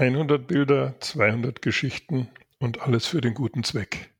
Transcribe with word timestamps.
100 0.00 0.46
Bilder, 0.46 0.94
200 1.00 1.60
Geschichten 1.60 2.28
und 2.58 2.80
alles 2.80 3.06
für 3.06 3.20
den 3.20 3.34
guten 3.34 3.64
Zweck. 3.64 4.10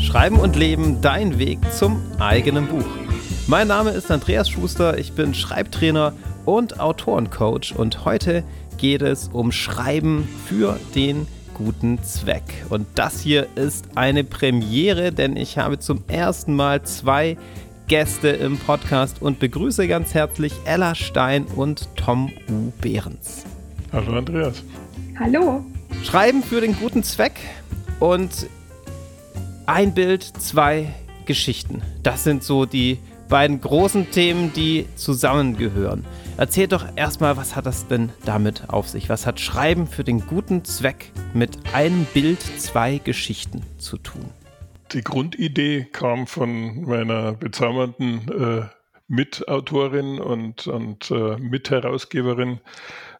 Schreiben 0.00 0.40
und 0.40 0.56
Leben, 0.56 1.00
dein 1.00 1.38
Weg 1.38 1.58
zum 1.72 2.02
eigenen 2.18 2.66
Buch. 2.66 2.84
Mein 3.46 3.68
Name 3.68 3.90
ist 3.90 4.10
Andreas 4.10 4.50
Schuster, 4.50 4.98
ich 4.98 5.12
bin 5.12 5.32
Schreibtrainer 5.32 6.12
und 6.44 6.80
Autorencoach 6.80 7.76
und 7.76 8.04
heute 8.04 8.42
geht 8.78 9.00
es 9.00 9.28
um 9.28 9.52
Schreiben 9.52 10.28
für 10.46 10.76
den 10.96 11.28
guten 11.54 12.02
Zweck. 12.02 12.42
Und 12.68 12.88
das 12.96 13.20
hier 13.20 13.46
ist 13.54 13.96
eine 13.96 14.24
Premiere, 14.24 15.12
denn 15.12 15.36
ich 15.36 15.56
habe 15.56 15.78
zum 15.78 16.02
ersten 16.08 16.56
Mal 16.56 16.82
zwei 16.82 17.36
Gäste 17.86 18.28
im 18.28 18.58
Podcast 18.58 19.22
und 19.22 19.38
begrüße 19.38 19.86
ganz 19.86 20.14
herzlich 20.14 20.52
Ella 20.64 20.96
Stein 20.96 21.44
und 21.44 21.94
Tom 21.94 22.32
U. 22.50 22.72
Behrens. 22.80 23.44
Hallo 23.92 24.16
Andreas. 24.16 24.64
Hallo. 25.18 25.62
Schreiben 26.02 26.42
für 26.42 26.62
den 26.62 26.74
guten 26.74 27.02
Zweck 27.02 27.38
und 28.00 28.48
ein 29.66 29.92
Bild, 29.92 30.22
zwei 30.22 30.94
Geschichten. 31.26 31.82
Das 32.02 32.24
sind 32.24 32.42
so 32.42 32.64
die 32.64 32.98
beiden 33.28 33.60
großen 33.60 34.10
Themen, 34.10 34.50
die 34.54 34.86
zusammengehören. 34.94 36.06
Erzähl 36.38 36.68
doch 36.68 36.86
erstmal, 36.96 37.36
was 37.36 37.54
hat 37.54 37.66
das 37.66 37.86
denn 37.86 38.08
damit 38.24 38.70
auf 38.70 38.88
sich? 38.88 39.10
Was 39.10 39.26
hat 39.26 39.40
Schreiben 39.40 39.86
für 39.86 40.04
den 40.04 40.26
guten 40.26 40.64
Zweck 40.64 41.12
mit 41.34 41.58
einem 41.74 42.06
Bild, 42.14 42.40
zwei 42.40 42.96
Geschichten 42.96 43.62
zu 43.76 43.98
tun? 43.98 44.24
Die 44.92 45.02
Grundidee 45.02 45.84
kam 45.84 46.26
von 46.26 46.84
meiner 46.84 47.32
bezaubernden 47.34 48.22
äh, 48.30 48.68
Mitautorin 49.08 50.18
und, 50.18 50.66
und 50.66 51.10
äh, 51.10 51.36
Mitherausgeberin 51.36 52.60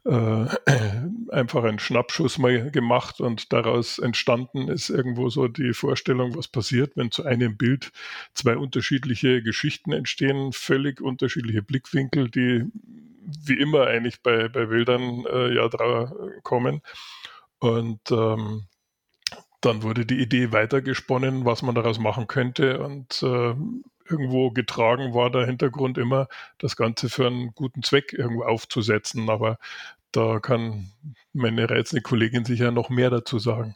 äh, 0.04 0.46
einfach 1.30 1.64
einen 1.64 1.78
Schnappschuss 1.78 2.38
mal 2.38 2.70
gemacht 2.70 3.20
und 3.20 3.52
daraus 3.52 3.98
entstanden 3.98 4.68
ist 4.68 4.90
irgendwo 4.90 5.28
so 5.30 5.48
die 5.48 5.72
Vorstellung, 5.72 6.36
was 6.36 6.48
passiert, 6.48 6.96
wenn 6.96 7.10
zu 7.10 7.24
einem 7.24 7.56
Bild 7.56 7.92
zwei 8.34 8.56
unterschiedliche 8.56 9.42
Geschichten 9.42 9.92
entstehen, 9.92 10.52
völlig 10.52 11.00
unterschiedliche 11.00 11.62
Blickwinkel, 11.62 12.30
die 12.30 12.66
wie 13.44 13.58
immer 13.58 13.86
eigentlich 13.86 14.22
bei, 14.22 14.48
bei 14.48 14.66
Bildern 14.66 15.24
äh, 15.26 15.54
ja 15.54 15.68
drauf 15.68 16.10
kommen. 16.42 16.82
Und 17.60 18.00
ähm, 18.10 18.66
dann 19.60 19.84
wurde 19.84 20.04
die 20.04 20.20
Idee 20.20 20.50
weitergesponnen, 20.50 21.44
was 21.44 21.62
man 21.62 21.76
daraus 21.76 22.00
machen 22.00 22.26
könnte. 22.26 22.80
Und 22.80 23.22
äh, 23.22 23.54
irgendwo 24.08 24.50
getragen 24.50 25.14
war 25.14 25.30
der 25.30 25.46
Hintergrund 25.46 25.98
immer, 25.98 26.28
das 26.58 26.76
Ganze 26.76 27.08
für 27.08 27.26
einen 27.26 27.54
guten 27.54 27.82
Zweck 27.82 28.12
irgendwo 28.12 28.44
aufzusetzen. 28.44 29.30
Aber 29.30 29.58
da 30.12 30.40
kann 30.40 30.90
meine 31.32 31.68
reizende 31.68 32.02
Kollegin 32.02 32.44
sicher 32.44 32.70
noch 32.70 32.90
mehr 32.90 33.10
dazu 33.10 33.38
sagen. 33.38 33.74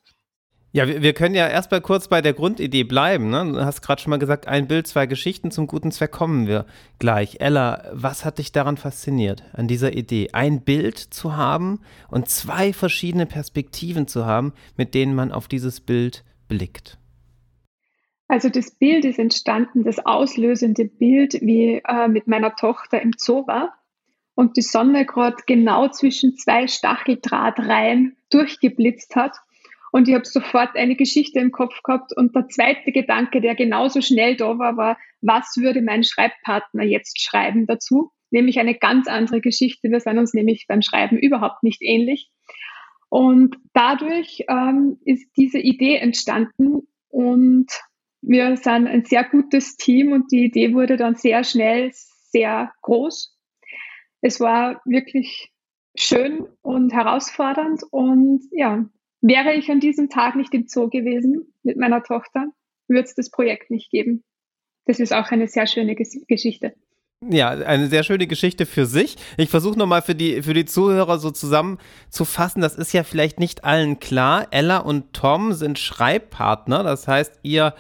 Ja, 0.77 0.87
wir, 0.87 1.15
können 1.15 1.35
ja 1.35 1.49
erstmal 1.49 1.81
kurz 1.81 2.07
bei 2.07 2.21
der 2.21 2.35
Grundidee 2.35 2.85
bleiben. 2.85 3.31
Ne? 3.31 3.51
Du 3.51 3.65
hast 3.65 3.81
gerade 3.81 4.03
schon 4.03 4.11
mal 4.11 4.19
gesagt, 4.19 4.47
ein 4.47 4.69
Bild, 4.69 4.87
zwei 4.87 5.07
Geschichten, 5.07 5.51
zum 5.51 5.67
guten 5.67 5.91
Zweck 5.91 6.13
kommen 6.13 6.47
wir 6.47 6.67
gleich. 6.99 7.37
Ella, 7.41 7.85
was 7.93 8.27
hat 8.27 8.37
dich 8.37 8.53
daran 8.53 8.77
fasziniert, 8.77 9.43
an 9.55 9.69
dieser 9.69 9.95
Idee? 9.95 10.29
Ein 10.35 10.61
Bild 10.61 10.99
zu 10.99 11.35
haben 11.35 11.81
und 12.09 12.29
zwei 12.29 12.75
verschiedene 12.75 13.25
Perspektiven 13.25 14.07
zu 14.07 14.27
haben, 14.27 14.53
mit 14.77 14.93
denen 14.93 15.15
man 15.15 15.33
auf 15.33 15.49
dieses 15.49 15.81
Bild 15.81 16.25
blickt. 16.47 16.99
Also 18.29 18.49
das 18.49 18.73
Bild 18.73 19.05
ist 19.05 19.19
entstanden, 19.19 19.85
das 19.85 20.05
auslösende 20.05 20.85
Bild, 20.85 21.35
wie 21.43 21.81
äh, 21.87 22.09
mit 22.09 22.27
meiner 22.27 22.57
Tochter 22.57 23.01
im 23.01 23.13
Zoo 23.17 23.47
war 23.47 23.73
und 24.35 24.57
die 24.57 24.63
Sonne 24.63 25.07
gerade 25.07 25.37
genau 25.47 25.89
zwischen 25.89 26.37
zwei 26.37 26.67
Stacheldrahtreihen 26.67 28.17
durchgeblitzt 28.31 29.17
hat. 29.17 29.37
Und 29.93 30.09
ich 30.09 30.15
habe 30.15 30.27
sofort 30.27 30.77
eine 30.77 30.97
Geschichte 30.97 31.39
im 31.39 31.53
Kopf 31.53 31.83
gehabt. 31.83 32.13
Und 32.15 32.35
der 32.35 32.49
zweite 32.49 32.93
Gedanke, 32.93 33.41
der 33.41 33.55
genauso 33.55 34.03
schnell 34.03 34.37
da 34.37 34.59
war, 34.59 34.77
war, 34.77 34.99
was 35.23 35.57
würde 35.57 35.81
mein 35.81 36.05
Schreibpartner 36.05 36.85
jetzt 36.85 37.23
schreiben 37.23 37.67
dazu? 37.67 38.11
Nämlich 38.31 38.59
eine 38.59 38.75
ganz 38.75 39.07
andere 39.09 39.41
Geschichte. 39.41 39.89
Wir 39.91 40.01
sind 40.01 40.19
uns 40.19 40.35
nämlich 40.35 40.67
beim 40.69 40.83
Schreiben 40.83 41.17
überhaupt 41.17 41.63
nicht 41.63 41.81
ähnlich. 41.81 42.29
Und 43.09 43.57
dadurch 43.73 44.45
ähm, 44.49 44.99
ist 45.05 45.31
diese 45.37 45.59
Idee 45.59 45.97
entstanden 45.97 46.89
und 47.09 47.69
wir 48.27 48.57
sind 48.57 48.89
ein 48.89 49.05
sehr 49.05 49.25
gutes 49.25 49.77
Team 49.77 50.13
und 50.13 50.33
die 50.33 50.45
Idee 50.47 50.75
wurde 50.75 50.97
dann 50.97 51.15
sehr 51.15 51.45
schnell 51.45 51.93
sehr 51.93 52.73
groß. 52.83 53.37
Es 54.21 54.41
war 54.41 54.83
wirklich 54.85 55.53
schön 55.97 56.47
und 56.61 56.93
herausfordernd 56.93 57.83
und 57.91 58.43
ja, 58.51 58.85
wäre 59.21 59.55
ich 59.55 59.71
an 59.71 59.81
diesem 59.81 60.11
Tag 60.11 60.35
nicht 60.35 60.53
im 60.55 60.67
Zoo 60.67 60.89
gewesen 60.89 61.55
mit 61.63 61.77
meiner 61.77 62.03
Tochter, 62.03 62.49
würde 62.89 63.05
es 63.05 63.15
das 63.15 63.31
Projekt 63.31 63.71
nicht 63.71 63.91
geben. 63.91 64.25
Das 64.87 64.99
ist 64.99 65.13
auch 65.13 65.31
eine 65.31 65.47
sehr 65.47 65.67
schöne 65.69 65.95
Geschichte. 65.95 66.75
Ja, 67.25 67.49
eine 67.49 67.89
sehr 67.89 68.03
schöne 68.03 68.27
Geschichte 68.27 68.67
für 68.67 68.85
sich. 68.85 69.17
Ich 69.39 69.49
versuche 69.49 69.79
nochmal 69.79 70.03
für 70.03 70.15
die, 70.15 70.43
für 70.43 70.53
die 70.53 70.67
Zuhörer 70.67 71.19
so 71.19 71.31
zusammenzufassen. 71.31 72.61
Das 72.61 72.75
ist 72.75 72.93
ja 72.93 73.05
vielleicht 73.05 73.41
nicht 73.41 73.65
allen 73.65 74.01
klar. 74.01 74.49
Ella 74.51 74.79
und 74.79 75.15
Tom 75.15 75.55
sind 75.55 75.79
Schreibpartner. 75.79 76.83
Das 76.83 77.09
heißt, 77.09 77.41
ihr 77.43 77.75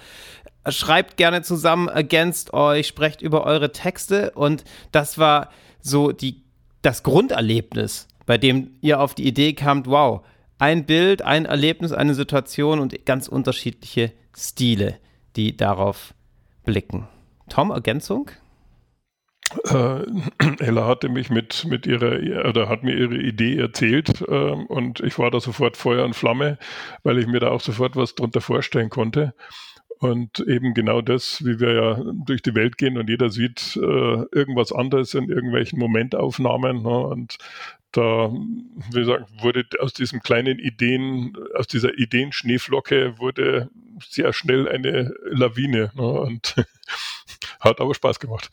schreibt 0.66 1.18
gerne 1.18 1.42
zusammen, 1.42 1.88
ergänzt 1.88 2.54
euch, 2.54 2.86
sprecht 2.86 3.20
über 3.20 3.44
eure 3.44 3.72
Texte. 3.72 4.30
Und 4.30 4.64
das 4.90 5.18
war 5.18 5.50
so 5.82 6.12
die, 6.12 6.42
das 6.80 7.02
Grunderlebnis, 7.02 8.08
bei 8.24 8.38
dem 8.38 8.78
ihr 8.80 9.00
auf 9.00 9.14
die 9.14 9.26
Idee 9.26 9.52
kamt, 9.52 9.86
wow, 9.86 10.24
ein 10.58 10.86
Bild, 10.86 11.20
ein 11.20 11.44
Erlebnis, 11.44 11.92
eine 11.92 12.14
Situation 12.14 12.80
und 12.80 13.04
ganz 13.04 13.28
unterschiedliche 13.28 14.12
Stile, 14.34 14.96
die 15.36 15.58
darauf 15.58 16.14
blicken. 16.64 17.06
Tom, 17.50 17.70
Ergänzung? 17.70 18.30
Äh, 19.64 20.02
Ella 20.60 20.86
hatte 20.86 21.08
mich 21.08 21.30
mit, 21.30 21.64
mit 21.66 21.86
ihrer, 21.86 22.48
oder 22.48 22.68
hat 22.68 22.82
mir 22.82 22.96
ihre 22.96 23.16
Idee 23.16 23.58
erzählt 23.58 24.22
äh, 24.22 24.32
und 24.32 25.00
ich 25.00 25.18
war 25.18 25.30
da 25.30 25.40
sofort 25.40 25.76
Feuer 25.76 26.04
und 26.04 26.14
Flamme, 26.14 26.58
weil 27.02 27.18
ich 27.18 27.26
mir 27.26 27.40
da 27.40 27.50
auch 27.50 27.60
sofort 27.60 27.96
was 27.96 28.14
drunter 28.14 28.40
vorstellen 28.40 28.90
konnte. 28.90 29.34
Und 29.98 30.40
eben 30.40 30.74
genau 30.74 31.00
das, 31.00 31.42
wie 31.44 31.58
wir 31.58 31.72
ja 31.72 32.02
durch 32.26 32.42
die 32.42 32.54
Welt 32.54 32.76
gehen 32.76 32.98
und 32.98 33.08
jeder 33.08 33.30
sieht 33.30 33.76
äh, 33.76 34.24
irgendwas 34.30 34.70
anderes 34.70 35.14
in 35.14 35.30
irgendwelchen 35.30 35.78
Momentaufnahmen. 35.78 36.82
Ne? 36.82 36.98
Und 36.98 37.38
da, 37.92 38.30
wie 38.30 39.00
gesagt, 39.00 39.24
wurde 39.42 39.64
aus 39.80 39.94
diesem 39.94 40.20
kleinen 40.20 40.58
Ideen, 40.58 41.34
aus 41.54 41.66
dieser 41.66 41.96
Ideenschneeflocke 41.98 43.18
wurde 43.18 43.70
sehr 44.06 44.34
schnell 44.34 44.68
eine 44.68 45.14
Lawine. 45.30 45.92
Ne? 45.94 46.06
Und 46.06 46.56
hat 47.60 47.80
aber 47.80 47.94
Spaß 47.94 48.20
gemacht. 48.20 48.50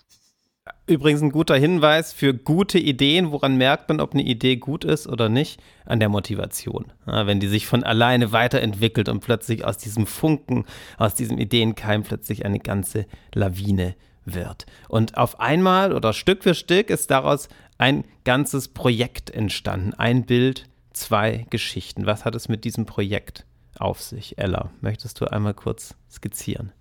Übrigens 0.85 1.21
ein 1.21 1.31
guter 1.31 1.55
Hinweis 1.55 2.11
für 2.11 2.33
gute 2.33 2.77
Ideen. 2.77 3.31
Woran 3.31 3.55
merkt 3.55 3.87
man, 3.87 4.01
ob 4.01 4.13
eine 4.13 4.23
Idee 4.23 4.57
gut 4.57 4.83
ist 4.83 5.07
oder 5.07 5.29
nicht? 5.29 5.61
An 5.85 5.99
der 5.99 6.09
Motivation. 6.09 6.91
Ja, 7.07 7.25
wenn 7.25 7.39
die 7.39 7.47
sich 7.47 7.67
von 7.67 7.83
alleine 7.83 8.33
weiterentwickelt 8.33 9.07
und 9.07 9.21
plötzlich 9.21 9.63
aus 9.63 9.77
diesem 9.77 10.05
Funken, 10.05 10.65
aus 10.97 11.15
diesem 11.15 11.37
Ideenkeim 11.37 12.03
plötzlich 12.03 12.45
eine 12.45 12.59
ganze 12.59 13.05
Lawine 13.33 13.95
wird. 14.25 14.65
Und 14.89 15.17
auf 15.17 15.39
einmal 15.39 15.93
oder 15.93 16.11
Stück 16.11 16.43
für 16.43 16.53
Stück 16.53 16.89
ist 16.89 17.11
daraus 17.11 17.47
ein 17.77 18.03
ganzes 18.25 18.67
Projekt 18.67 19.29
entstanden. 19.29 19.93
Ein 19.93 20.25
Bild, 20.25 20.67
zwei 20.91 21.45
Geschichten. 21.49 22.05
Was 22.05 22.25
hat 22.25 22.35
es 22.35 22.49
mit 22.49 22.65
diesem 22.65 22.85
Projekt 22.85 23.45
auf 23.79 24.01
sich? 24.01 24.37
Ella, 24.37 24.69
möchtest 24.81 25.19
du 25.21 25.25
einmal 25.25 25.53
kurz 25.53 25.95
skizzieren? 26.11 26.73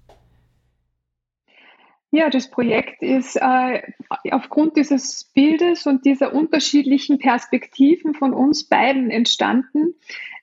Ja, 2.15 2.29
das 2.29 2.51
Projekt 2.51 3.03
ist 3.03 3.37
äh, 3.37 3.83
aufgrund 4.33 4.77
dieses 4.77 5.33
Bildes 5.35 5.87
und 5.87 6.05
dieser 6.05 6.35
unterschiedlichen 6.35 7.19
Perspektiven 7.19 8.13
von 8.13 8.35
uns 8.35 8.69
beiden 8.69 9.11
entstanden. 9.11 9.95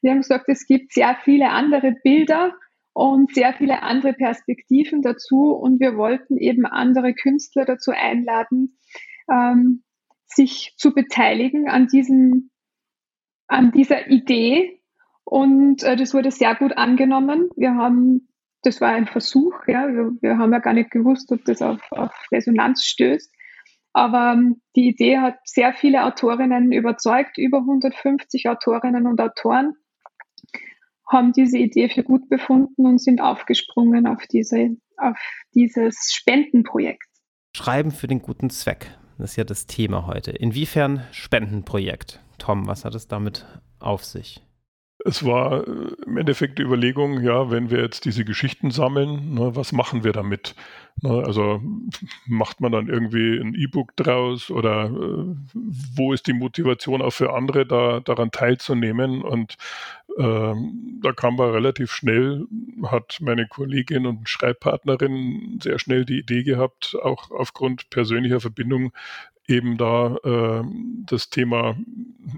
Wir 0.01 0.11
haben 0.11 0.21
gesagt, 0.21 0.45
es 0.47 0.65
gibt 0.65 0.93
sehr 0.93 1.15
viele 1.23 1.51
andere 1.51 1.91
Bilder 2.03 2.55
und 2.93 3.35
sehr 3.35 3.53
viele 3.53 3.83
andere 3.83 4.13
Perspektiven 4.13 5.03
dazu 5.03 5.51
und 5.51 5.79
wir 5.79 5.95
wollten 5.95 6.37
eben 6.37 6.65
andere 6.65 7.13
Künstler 7.13 7.65
dazu 7.65 7.91
einladen, 7.91 8.79
ähm, 9.31 9.83
sich 10.25 10.73
zu 10.75 10.95
beteiligen 10.95 11.69
an 11.69 11.85
diesem, 11.85 12.49
an 13.47 13.71
dieser 13.71 14.07
Idee 14.07 14.81
und 15.23 15.83
äh, 15.83 15.95
das 15.95 16.15
wurde 16.15 16.31
sehr 16.31 16.55
gut 16.55 16.75
angenommen. 16.77 17.51
Wir 17.55 17.75
haben 17.75 18.28
das 18.61 18.81
war 18.81 18.89
ein 18.89 19.07
Versuch, 19.07 19.53
ja. 19.67 19.87
Wir, 19.87 20.11
wir, 20.21 20.37
haben 20.37 20.51
ja 20.51 20.59
gar 20.59 20.73
nicht 20.73 20.91
gewusst, 20.91 21.31
ob 21.31 21.43
das 21.45 21.61
auf, 21.61 21.79
auf 21.91 22.11
Resonanz 22.31 22.83
stößt. 22.83 23.31
Aber 23.93 24.33
ähm, 24.33 24.61
die 24.75 24.89
Idee 24.89 25.19
hat 25.19 25.37
sehr 25.45 25.73
viele 25.73 26.05
Autorinnen 26.05 26.71
überzeugt. 26.71 27.37
Über 27.37 27.59
150 27.59 28.47
Autorinnen 28.47 29.07
und 29.07 29.19
Autoren 29.19 29.75
haben 31.07 31.33
diese 31.33 31.57
Idee 31.57 31.89
für 31.89 32.03
gut 32.03 32.29
befunden 32.29 32.85
und 32.85 33.01
sind 33.01 33.19
aufgesprungen 33.19 34.05
auf, 34.05 34.27
diese, 34.27 34.77
auf 34.97 35.17
dieses 35.55 36.11
Spendenprojekt. 36.13 37.07
Schreiben 37.55 37.91
für 37.91 38.07
den 38.07 38.21
guten 38.21 38.49
Zweck. 38.51 38.95
Das 39.17 39.31
ist 39.31 39.35
ja 39.35 39.43
das 39.43 39.65
Thema 39.65 40.05
heute. 40.05 40.31
Inwiefern 40.31 41.05
Spendenprojekt? 41.11 42.21
Tom, 42.37 42.67
was 42.67 42.85
hat 42.85 42.95
es 42.95 43.07
damit 43.07 43.45
auf 43.79 44.05
sich? 44.05 44.41
Es 45.09 45.25
war 45.25 45.67
äh, 45.67 45.71
im 46.05 46.17
Endeffekt 46.17 46.59
die 46.59 46.61
Überlegung, 46.61 47.21
ja, 47.21 47.49
wenn 47.49 47.71
wir 47.71 47.81
jetzt 47.81 48.05
diese 48.05 48.23
Geschichten 48.25 48.69
sammeln, 48.69 49.33
ne, 49.33 49.55
was 49.55 49.71
machen 49.71 50.03
wir 50.03 50.13
damit? 50.13 50.53
Ne, 51.01 51.23
also 51.25 51.59
macht 52.27 52.61
man 52.61 52.71
dann 52.71 52.89
irgendwie 52.89 53.39
ein 53.39 53.55
E-Book 53.55 53.95
draus 53.95 54.51
oder 54.51 54.85
äh, 54.85 55.35
wo 55.95 56.13
ist 56.13 56.27
die 56.27 56.33
Motivation 56.33 57.01
auch 57.01 57.09
für 57.09 57.33
andere, 57.33 57.65
da, 57.65 58.01
daran 58.01 58.29
teilzunehmen? 58.29 59.23
Und 59.23 59.57
ähm, 60.19 60.99
da 61.01 61.11
kam 61.11 61.37
man 61.37 61.49
relativ 61.49 61.91
schnell, 61.91 62.45
hat 62.83 63.17
meine 63.19 63.47
Kollegin 63.47 64.05
und 64.05 64.29
Schreibpartnerin 64.29 65.59
sehr 65.59 65.79
schnell 65.79 66.05
die 66.05 66.19
Idee 66.19 66.43
gehabt, 66.43 66.95
auch 67.01 67.31
aufgrund 67.31 67.89
persönlicher 67.89 68.41
Verbindung 68.41 68.91
eben 69.49 69.77
da 69.77 70.15
äh, 70.23 70.63
das 71.05 71.29
Thema 71.29 71.75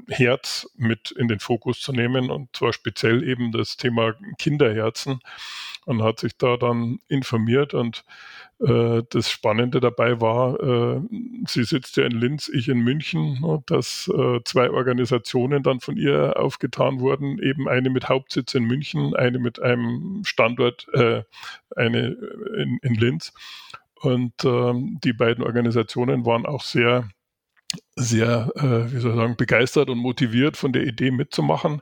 Herz 0.08 0.70
mit 0.78 1.12
in 1.12 1.28
den 1.28 1.40
Fokus 1.40 1.82
zu 1.82 1.92
nehmen 1.92 2.32
und 2.32 2.56
zwar 2.56 2.74
speziell 2.74 3.28
eben 3.28 3.52
das 3.52 3.78
Thema 3.78 4.14
Kinderherzen 4.38 5.20
und 5.86 6.02
hat 6.02 6.20
sich 6.20 6.38
da 6.38 6.58
dann 6.58 7.00
informiert 7.10 7.74
und 7.74 8.06
äh, 8.60 9.02
das 9.10 9.30
Spannende 9.30 9.80
dabei 9.80 10.22
war, 10.22 10.60
äh, 10.62 11.02
sie 11.48 11.64
sitzt 11.64 11.98
ja 11.98 12.06
in 12.06 12.12
Linz, 12.12 12.48
ich 12.48 12.70
in 12.70 12.80
München, 12.80 13.42
ne, 13.42 13.62
dass 13.66 14.10
äh, 14.14 14.40
zwei 14.46 14.70
Organisationen 14.70 15.64
dann 15.64 15.80
von 15.80 15.98
ihr 15.98 16.40
aufgetan 16.40 17.00
wurden, 17.00 17.40
eben 17.40 17.68
eine 17.68 17.90
mit 17.90 18.08
Hauptsitz 18.08 18.54
in 18.54 18.64
München, 18.66 19.16
eine 19.16 19.40
mit 19.40 19.62
einem 19.62 20.22
Standort, 20.24 20.88
äh, 20.94 21.24
eine 21.76 22.16
in, 22.58 22.80
in 22.84 22.94
Linz. 22.94 23.34
Und 24.02 24.34
ähm, 24.44 25.00
die 25.04 25.14
beiden 25.14 25.44
Organisationen 25.44 26.26
waren 26.26 26.46
auch 26.46 26.64
sehr, 26.64 27.08
sehr, 27.96 28.52
äh, 28.56 28.92
wie 28.92 29.00
soll 29.00 29.12
ich 29.12 29.18
sagen, 29.18 29.36
begeistert 29.38 29.90
und 29.90 30.00
motiviert 30.00 30.58
von 30.58 30.74
der 30.74 30.84
Idee 30.84 31.12
mitzumachen. 31.12 31.82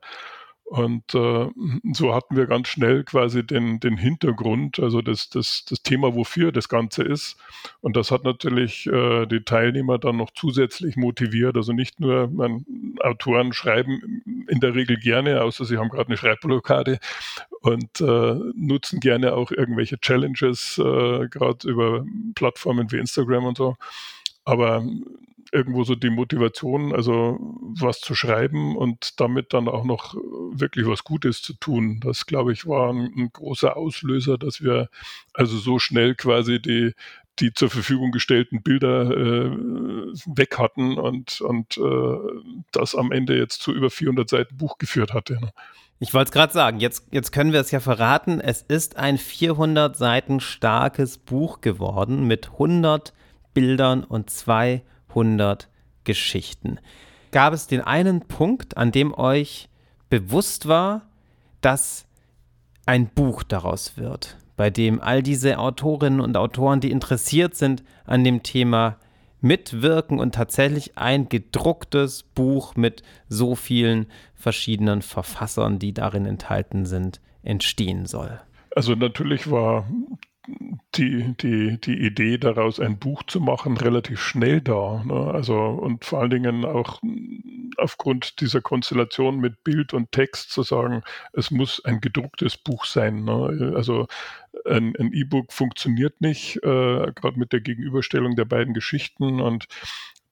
Und 0.70 1.16
äh, 1.16 1.48
so 1.94 2.14
hatten 2.14 2.36
wir 2.36 2.46
ganz 2.46 2.68
schnell 2.68 3.04
quasi 3.04 3.44
den, 3.44 3.80
den 3.80 3.98
Hintergrund, 3.98 4.80
also 4.80 5.02
das, 5.02 5.30
das, 5.30 5.66
das 5.68 5.82
Thema, 5.82 6.14
wofür 6.14 6.52
das 6.52 6.70
Ganze 6.70 7.02
ist. 7.02 7.38
Und 7.82 7.96
das 7.96 8.12
hat 8.12 8.24
natürlich 8.24 8.86
äh, 8.86 9.26
die 9.26 9.44
Teilnehmer 9.44 9.98
dann 9.98 10.18
noch 10.18 10.30
zusätzlich 10.30 10.96
motiviert. 10.96 11.58
Also 11.58 11.74
nicht 11.74 12.00
nur, 12.00 12.28
man, 12.28 12.66
Autoren 13.00 13.52
schreiben 13.52 14.22
in 14.48 14.60
der 14.60 14.76
Regel 14.76 14.98
gerne, 14.98 15.42
außer 15.42 15.66
sie 15.66 15.78
haben 15.78 15.90
gerade 15.90 16.10
eine 16.10 16.18
Schreibblockade 16.18 17.00
und 17.62 18.02
äh, 18.02 18.36
nutzen 18.56 19.00
gerne 19.00 19.34
auch 19.34 19.52
irgendwelche 19.52 20.00
Challenges, 20.00 20.78
äh, 20.78 21.28
gerade 21.28 21.68
über 21.68 22.06
Plattformen 22.36 22.92
wie 22.92 22.98
Instagram 22.98 23.46
und 23.46 23.58
so. 23.58 23.76
Aber 24.46 24.84
irgendwo 25.52 25.84
so 25.84 25.96
die 25.96 26.10
Motivation, 26.10 26.94
also 26.94 27.38
was 27.80 28.00
zu 28.00 28.14
schreiben 28.14 28.78
und 28.78 29.20
damit 29.20 29.54
dann 29.54 29.68
auch 29.68 29.84
noch 29.84 30.16
wirklich 30.52 30.86
was 30.86 31.04
Gutes 31.04 31.42
zu 31.42 31.54
tun. 31.54 32.00
Das, 32.02 32.26
glaube 32.26 32.54
ich, 32.54 32.68
war 32.68 32.92
ein, 32.94 33.12
ein 33.16 33.30
großer 33.34 33.76
Auslöser, 33.76 34.38
dass 34.38 34.62
wir 34.62 34.90
also 35.34 35.58
so 35.58 35.80
schnell 35.80 36.16
quasi 36.16 36.62
die, 36.62 36.94
die 37.40 37.54
zur 37.54 37.70
Verfügung 37.70 38.12
gestellten 38.12 38.62
Bilder 38.62 39.10
äh, 39.10 39.52
weg 40.26 40.58
hatten 40.60 40.98
und, 40.98 41.42
und 41.42 41.78
äh, 41.78 42.42
das 42.72 42.96
am 42.96 43.12
Ende 43.12 43.38
jetzt 43.38 43.62
zu 43.62 43.74
über 43.74 43.90
400 43.90 44.30
Seiten 44.30 44.58
Buch 44.58 44.78
geführt 44.78 45.14
hatte. 45.14 45.40
Ne? 45.40 45.52
Ich 46.02 46.14
wollte 46.14 46.30
es 46.30 46.32
gerade 46.32 46.54
sagen, 46.54 46.80
jetzt, 46.80 47.08
jetzt 47.12 47.34
können 47.34 47.52
wir 47.52 47.60
es 47.60 47.72
ja 47.72 47.82
verraten. 47.82 48.40
Es 48.40 48.62
ist 48.62 48.96
ein 48.96 49.18
400 49.18 49.98
Seiten 49.98 50.40
starkes 50.40 51.18
Buch 51.18 51.60
geworden 51.60 52.26
mit 52.26 52.54
100 52.54 53.14
Bildern 53.54 54.06
und 54.06 54.30
zwei 54.30 54.84
100 55.10 55.68
Geschichten. 56.06 56.80
Gab 57.32 57.54
es 57.54 57.68
den 57.68 57.82
einen 57.82 58.22
Punkt, 58.22 58.78
an 58.78 58.94
dem 58.94 59.14
euch 59.14 59.68
bewusst 60.10 60.70
war, 60.70 61.10
dass 61.60 62.06
ein 62.86 63.08
Buch 63.08 63.44
daraus 63.44 63.98
wird, 63.98 64.38
bei 64.56 64.70
dem 64.70 65.02
all 65.02 65.22
diese 65.22 65.60
Autorinnen 65.60 66.22
und 66.22 66.38
Autoren, 66.38 66.80
die 66.80 66.92
interessiert 66.92 67.56
sind 67.56 67.84
an 68.06 68.24
dem 68.24 68.42
Thema, 68.42 68.96
mitwirken 69.42 70.20
und 70.20 70.36
tatsächlich 70.36 70.98
ein 70.98 71.30
gedrucktes 71.30 72.24
Buch 72.24 72.76
mit 72.76 73.04
so 73.28 73.56
vielen 73.56 74.08
verschiedenen 74.36 75.02
Verfassern, 75.02 75.80
die 75.80 75.94
darin 75.94 76.26
enthalten 76.26 76.86
sind, 76.86 77.22
entstehen 77.44 78.06
soll? 78.06 78.40
Also 78.76 78.96
natürlich 78.96 79.50
war 79.50 79.88
die, 80.96 81.36
die, 81.38 81.80
die 81.80 81.98
Idee 81.98 82.38
daraus 82.38 82.80
ein 82.80 83.00
Buch 83.00 83.24
zu 83.24 83.40
machen 83.40 83.78
relativ 83.78 84.20
schnell 84.20 84.62
da. 84.62 85.04
Ne? 85.06 85.32
Also 85.32 85.56
und 85.56 86.06
vor 86.06 86.20
allen 86.20 86.30
Dingen 86.30 86.66
auch 86.66 87.02
aufgrund 87.78 88.42
dieser 88.42 88.62
Konstellation 88.62 89.40
mit 89.40 89.64
Bild 89.64 89.94
und 89.94 90.12
Text 90.12 90.52
zu 90.52 90.64
sagen, 90.64 91.04
es 91.34 91.52
muss 91.52 91.84
ein 91.86 92.02
gedrucktes 92.02 92.58
Buch 92.58 92.86
sein. 92.86 93.24
Ne? 93.24 93.74
Also 93.76 94.08
ein 94.66 94.94
E-Book 95.14 95.54
funktioniert 95.54 96.22
nicht, 96.22 96.58
äh, 96.58 97.12
gerade 97.14 97.38
mit 97.38 97.54
der 97.54 97.62
Gegenüberstellung 97.62 98.36
der 98.36 98.46
beiden 98.46 98.74
Geschichten 98.74 99.42
und 99.42 99.68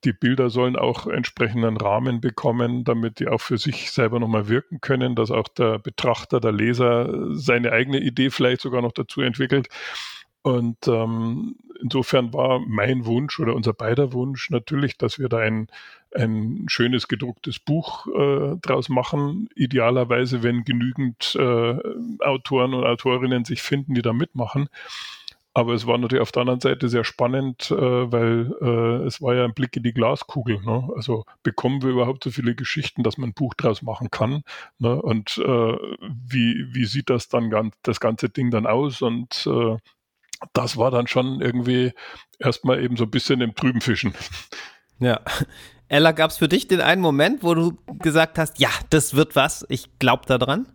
die 0.04 0.12
Bilder 0.12 0.48
sollen 0.50 0.76
auch 0.76 1.06
entsprechenden 1.06 1.76
Rahmen 1.76 2.20
bekommen, 2.20 2.84
damit 2.84 3.18
die 3.18 3.28
auch 3.28 3.40
für 3.40 3.58
sich 3.58 3.90
selber 3.90 4.20
nochmal 4.20 4.48
wirken 4.48 4.80
können, 4.80 5.16
dass 5.16 5.30
auch 5.30 5.48
der 5.48 5.78
Betrachter, 5.78 6.40
der 6.40 6.52
Leser 6.52 7.34
seine 7.34 7.72
eigene 7.72 8.00
Idee 8.00 8.30
vielleicht 8.30 8.60
sogar 8.60 8.82
noch 8.82 8.92
dazu 8.92 9.20
entwickelt. 9.20 9.68
Und 10.42 10.86
ähm, 10.86 11.56
insofern 11.82 12.32
war 12.32 12.60
mein 12.60 13.04
Wunsch 13.04 13.38
oder 13.40 13.54
unser 13.54 13.72
beider 13.72 14.12
Wunsch 14.12 14.50
natürlich, 14.50 14.96
dass 14.96 15.18
wir 15.18 15.28
da 15.28 15.38
ein, 15.38 15.68
ein 16.14 16.66
schönes 16.68 17.08
gedrucktes 17.08 17.58
Buch 17.58 18.06
äh, 18.06 18.56
draus 18.62 18.88
machen. 18.88 19.48
Idealerweise, 19.56 20.42
wenn 20.42 20.64
genügend 20.64 21.36
äh, 21.38 21.76
Autoren 22.20 22.72
und 22.72 22.84
Autorinnen 22.84 23.44
sich 23.44 23.62
finden, 23.62 23.94
die 23.94 24.02
da 24.02 24.12
mitmachen. 24.12 24.68
Aber 25.58 25.74
es 25.74 25.88
war 25.88 25.98
natürlich 25.98 26.22
auf 26.22 26.30
der 26.30 26.42
anderen 26.42 26.60
Seite 26.60 26.88
sehr 26.88 27.02
spannend, 27.02 27.72
äh, 27.72 27.74
weil 27.74 28.54
äh, 28.60 29.06
es 29.08 29.20
war 29.20 29.34
ja 29.34 29.42
ein 29.42 29.54
Blick 29.54 29.76
in 29.76 29.82
die 29.82 29.92
Glaskugel. 29.92 30.60
Ne? 30.62 30.88
Also 30.94 31.24
bekommen 31.42 31.82
wir 31.82 31.90
überhaupt 31.90 32.22
so 32.22 32.30
viele 32.30 32.54
Geschichten, 32.54 33.02
dass 33.02 33.18
man 33.18 33.30
ein 33.30 33.34
Buch 33.34 33.54
draus 33.54 33.82
machen 33.82 34.08
kann? 34.08 34.44
Ne? 34.78 35.02
Und 35.02 35.36
äh, 35.38 35.42
wie, 35.42 36.64
wie 36.72 36.84
sieht 36.84 37.10
das 37.10 37.28
dann 37.28 37.50
ganz, 37.50 37.74
das 37.82 37.98
ganze 37.98 38.28
Ding 38.28 38.52
dann 38.52 38.68
aus? 38.68 39.02
Und 39.02 39.48
äh, 39.48 39.76
das 40.52 40.76
war 40.76 40.92
dann 40.92 41.08
schon 41.08 41.40
irgendwie 41.40 41.92
erstmal 42.38 42.80
eben 42.80 42.96
so 42.96 43.02
ein 43.02 43.10
bisschen 43.10 43.40
im 43.40 43.56
Trüben 43.56 43.80
fischen. 43.80 44.14
Ja. 45.00 45.20
Ella, 45.88 46.12
gab 46.12 46.30
es 46.30 46.38
für 46.38 46.48
dich 46.48 46.68
den 46.68 46.80
einen 46.80 47.02
Moment, 47.02 47.42
wo 47.42 47.54
du 47.54 47.78
gesagt 47.98 48.38
hast, 48.38 48.60
ja, 48.60 48.70
das 48.90 49.14
wird 49.14 49.34
was, 49.34 49.66
ich 49.68 49.98
glaube 49.98 50.26
daran? 50.26 50.68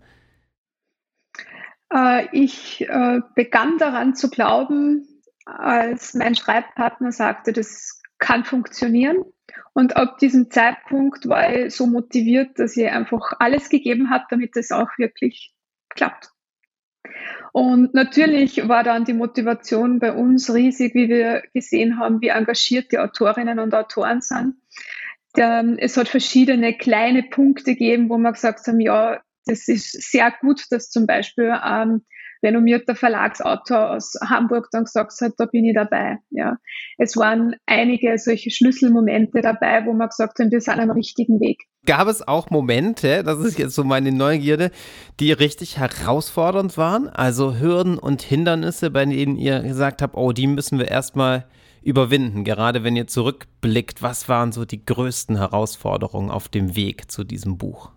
Äh, 1.93 2.27
ich 2.31 2.81
äh, 2.89 3.21
begann 3.35 3.77
daran 3.77 4.15
zu 4.15 4.29
glauben, 4.29 5.07
als 5.45 6.13
mein 6.13 6.35
Schreibpartner 6.35 7.11
sagte, 7.11 7.53
das 7.53 8.01
kann 8.17 8.45
funktionieren. 8.45 9.17
Und 9.73 9.97
ab 9.97 10.17
diesem 10.19 10.49
Zeitpunkt 10.49 11.27
war 11.27 11.53
ich 11.53 11.75
so 11.75 11.87
motiviert, 11.87 12.57
dass 12.59 12.77
ich 12.77 12.89
einfach 12.89 13.33
alles 13.39 13.69
gegeben 13.69 14.09
habe, 14.09 14.25
damit 14.29 14.55
es 14.55 14.71
auch 14.71 14.89
wirklich 14.97 15.53
klappt. 15.89 16.31
Und 17.51 17.93
natürlich 17.93 18.67
war 18.67 18.83
dann 18.83 19.03
die 19.03 19.13
Motivation 19.13 19.99
bei 19.99 20.13
uns 20.13 20.53
riesig, 20.53 20.95
wie 20.95 21.09
wir 21.09 21.43
gesehen 21.53 21.99
haben, 21.99 22.21
wie 22.21 22.29
engagiert 22.29 22.91
die 22.91 22.97
Autorinnen 22.97 23.59
und 23.59 23.75
Autoren 23.75 24.21
sind. 24.21 24.55
Es 25.35 25.97
hat 25.97 26.07
verschiedene 26.07 26.77
kleine 26.77 27.23
Punkte 27.23 27.71
gegeben, 27.73 28.09
wo 28.09 28.17
wir 28.17 28.31
gesagt 28.31 28.65
haben, 28.67 28.79
ja, 28.79 29.21
das 29.45 29.67
ist 29.67 30.11
sehr 30.11 30.33
gut, 30.41 30.63
dass 30.71 30.89
zum 30.89 31.05
Beispiel 31.05 31.51
ein 31.51 32.01
renommierter 32.43 32.95
Verlagsautor 32.95 33.91
aus 33.91 34.13
Hamburg 34.21 34.67
dann 34.71 34.83
gesagt 34.83 35.13
hat, 35.21 35.31
da 35.37 35.45
bin 35.45 35.65
ich 35.65 35.73
dabei. 35.73 36.17
Ja. 36.29 36.57
Es 36.97 37.15
waren 37.15 37.55
einige 37.65 38.17
solche 38.17 38.51
Schlüsselmomente 38.51 39.41
dabei, 39.41 39.85
wo 39.85 39.93
wir 39.93 40.07
gesagt 40.07 40.39
haben, 40.39 40.51
wir 40.51 40.61
sind 40.61 40.79
am 40.79 40.91
richtigen 40.91 41.39
Weg. 41.39 41.63
Gab 41.85 42.07
es 42.07 42.25
auch 42.25 42.49
Momente, 42.49 43.23
das 43.23 43.39
ist 43.39 43.57
jetzt 43.57 43.75
so 43.75 43.83
meine 43.83 44.11
Neugierde, 44.11 44.71
die 45.19 45.31
richtig 45.31 45.77
herausfordernd 45.77 46.77
waren? 46.77 47.09
Also 47.09 47.59
Hürden 47.59 47.97
und 47.97 48.21
Hindernisse, 48.21 48.91
bei 48.91 49.05
denen 49.05 49.37
ihr 49.37 49.61
gesagt 49.61 50.01
habt, 50.01 50.15
oh, 50.15 50.31
die 50.31 50.47
müssen 50.47 50.79
wir 50.79 50.89
erstmal 50.89 51.45
überwinden, 51.81 52.43
gerade 52.43 52.83
wenn 52.83 52.95
ihr 52.95 53.07
zurückblickt. 53.07 54.01
Was 54.01 54.29
waren 54.29 54.51
so 54.51 54.63
die 54.63 54.85
größten 54.85 55.37
Herausforderungen 55.37 56.31
auf 56.31 56.47
dem 56.47 56.75
Weg 56.75 57.11
zu 57.11 57.23
diesem 57.23 57.57
Buch? 57.57 57.91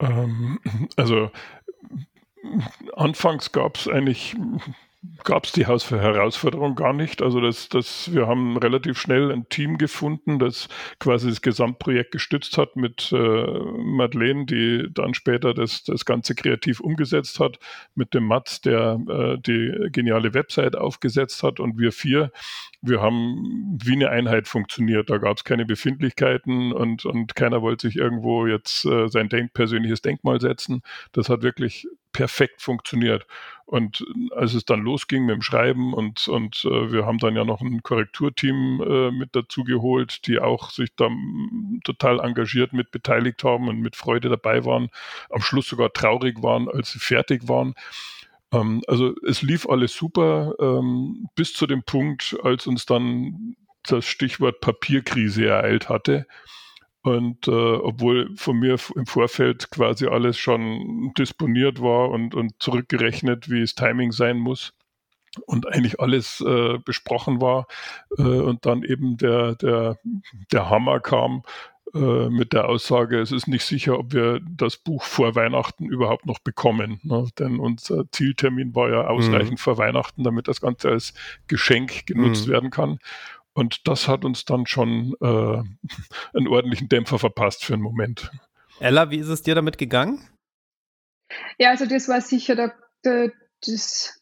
Ähm, 0.00 0.58
also 0.96 1.30
anfangs 2.96 3.52
gab 3.52 3.76
es 3.76 3.86
eigentlich 3.88 4.34
gab 5.24 5.44
es 5.44 5.52
die 5.52 5.66
Herausforderung 5.66 6.74
gar 6.74 6.92
nicht. 6.92 7.22
Also 7.22 7.40
das, 7.40 7.68
das, 7.70 8.12
wir 8.12 8.26
haben 8.26 8.58
relativ 8.58 8.98
schnell 8.98 9.32
ein 9.32 9.48
Team 9.48 9.78
gefunden, 9.78 10.38
das 10.38 10.68
quasi 10.98 11.30
das 11.30 11.40
Gesamtprojekt 11.40 12.12
gestützt 12.12 12.58
hat 12.58 12.76
mit 12.76 13.10
äh, 13.12 13.16
Madeleine, 13.16 14.44
die 14.44 14.88
dann 14.92 15.14
später 15.14 15.54
das, 15.54 15.84
das 15.84 16.04
Ganze 16.04 16.34
kreativ 16.34 16.80
umgesetzt 16.80 17.40
hat, 17.40 17.58
mit 17.94 18.12
dem 18.12 18.24
Mats, 18.24 18.60
der 18.60 19.00
äh, 19.08 19.38
die 19.38 19.88
geniale 19.90 20.34
Website 20.34 20.76
aufgesetzt 20.76 21.42
hat 21.42 21.60
und 21.60 21.78
wir 21.78 21.92
vier, 21.92 22.30
wir 22.82 23.00
haben 23.00 23.78
wie 23.82 23.92
eine 23.92 24.10
Einheit 24.10 24.48
funktioniert. 24.48 25.08
Da 25.08 25.16
gab 25.16 25.38
es 25.38 25.44
keine 25.44 25.64
Befindlichkeiten 25.64 26.72
und, 26.72 27.06
und 27.06 27.34
keiner 27.34 27.62
wollte 27.62 27.88
sich 27.88 27.96
irgendwo 27.96 28.46
jetzt 28.46 28.84
äh, 28.84 29.08
sein 29.08 29.30
Denk 29.30 29.54
persönliches 29.54 30.02
Denkmal 30.02 30.40
setzen. 30.40 30.82
Das 31.12 31.30
hat 31.30 31.42
wirklich 31.42 31.86
perfekt 32.12 32.62
funktioniert. 32.62 33.26
Und 33.66 34.04
als 34.34 34.54
es 34.54 34.64
dann 34.64 34.80
losging 34.80 35.26
mit 35.26 35.36
dem 35.36 35.42
Schreiben 35.42 35.94
und, 35.94 36.26
und 36.26 36.64
äh, 36.64 36.90
wir 36.90 37.06
haben 37.06 37.18
dann 37.18 37.36
ja 37.36 37.44
noch 37.44 37.60
ein 37.60 37.84
Korrekturteam 37.84 38.82
äh, 38.82 39.10
mit 39.12 39.36
dazu 39.36 39.62
geholt, 39.62 40.26
die 40.26 40.40
auch 40.40 40.70
sich 40.70 40.90
da 40.96 41.08
total 41.84 42.18
engagiert 42.18 42.72
mit 42.72 42.90
beteiligt 42.90 43.44
haben 43.44 43.68
und 43.68 43.78
mit 43.78 43.94
Freude 43.94 44.28
dabei 44.28 44.64
waren, 44.64 44.88
am 45.30 45.40
Schluss 45.40 45.68
sogar 45.68 45.92
traurig 45.92 46.42
waren, 46.42 46.68
als 46.68 46.90
sie 46.90 46.98
fertig 46.98 47.48
waren. 47.48 47.74
Ähm, 48.52 48.82
also 48.88 49.14
es 49.24 49.42
lief 49.42 49.68
alles 49.68 49.94
super 49.94 50.54
ähm, 50.58 51.28
bis 51.36 51.54
zu 51.54 51.68
dem 51.68 51.84
Punkt, 51.84 52.36
als 52.42 52.66
uns 52.66 52.86
dann 52.86 53.54
das 53.84 54.04
Stichwort 54.04 54.60
Papierkrise 54.60 55.46
ereilt 55.46 55.88
hatte. 55.88 56.26
Und 57.02 57.48
äh, 57.48 57.50
obwohl 57.50 58.36
von 58.36 58.58
mir 58.58 58.76
im 58.94 59.06
Vorfeld 59.06 59.70
quasi 59.70 60.06
alles 60.06 60.36
schon 60.36 61.12
disponiert 61.16 61.80
war 61.80 62.10
und, 62.10 62.34
und 62.34 62.52
zurückgerechnet, 62.58 63.50
wie 63.50 63.62
es 63.62 63.74
Timing 63.74 64.12
sein 64.12 64.38
muss 64.38 64.74
und 65.46 65.66
eigentlich 65.66 66.00
alles 66.00 66.40
äh, 66.40 66.78
besprochen 66.84 67.40
war 67.40 67.66
äh, 68.18 68.22
und 68.22 68.66
dann 68.66 68.82
eben 68.82 69.16
der, 69.16 69.54
der, 69.54 69.98
der 70.52 70.68
Hammer 70.68 71.00
kam 71.00 71.42
äh, 71.94 72.28
mit 72.28 72.52
der 72.52 72.68
Aussage, 72.68 73.18
es 73.18 73.32
ist 73.32 73.48
nicht 73.48 73.64
sicher, 73.64 73.98
ob 73.98 74.12
wir 74.12 74.40
das 74.48 74.76
Buch 74.76 75.02
vor 75.02 75.34
Weihnachten 75.34 75.86
überhaupt 75.86 76.26
noch 76.26 76.38
bekommen. 76.38 77.00
Ne? 77.02 77.28
Denn 77.38 77.58
unser 77.58 78.10
Zieltermin 78.12 78.74
war 78.74 78.90
ja 78.90 79.06
ausreichend 79.08 79.52
mhm. 79.52 79.56
vor 79.58 79.78
Weihnachten, 79.78 80.22
damit 80.22 80.46
das 80.46 80.60
Ganze 80.60 80.90
als 80.90 81.14
Geschenk 81.48 82.06
genutzt 82.06 82.46
mhm. 82.46 82.52
werden 82.52 82.70
kann. 82.70 82.98
Und 83.60 83.86
das 83.86 84.08
hat 84.08 84.24
uns 84.24 84.46
dann 84.46 84.66
schon 84.66 85.14
äh, 85.20 85.26
einen 86.34 86.48
ordentlichen 86.48 86.88
Dämpfer 86.88 87.18
verpasst 87.18 87.62
für 87.62 87.74
einen 87.74 87.82
Moment. 87.82 88.30
Ella, 88.80 89.10
wie 89.10 89.18
ist 89.18 89.28
es 89.28 89.42
dir 89.42 89.54
damit 89.54 89.76
gegangen? 89.76 90.26
Ja, 91.58 91.68
also 91.68 91.84
das 91.84 92.08
war 92.08 92.22
sicher 92.22 92.56
der, 92.56 92.74
der, 93.04 93.32
das, 93.64 94.18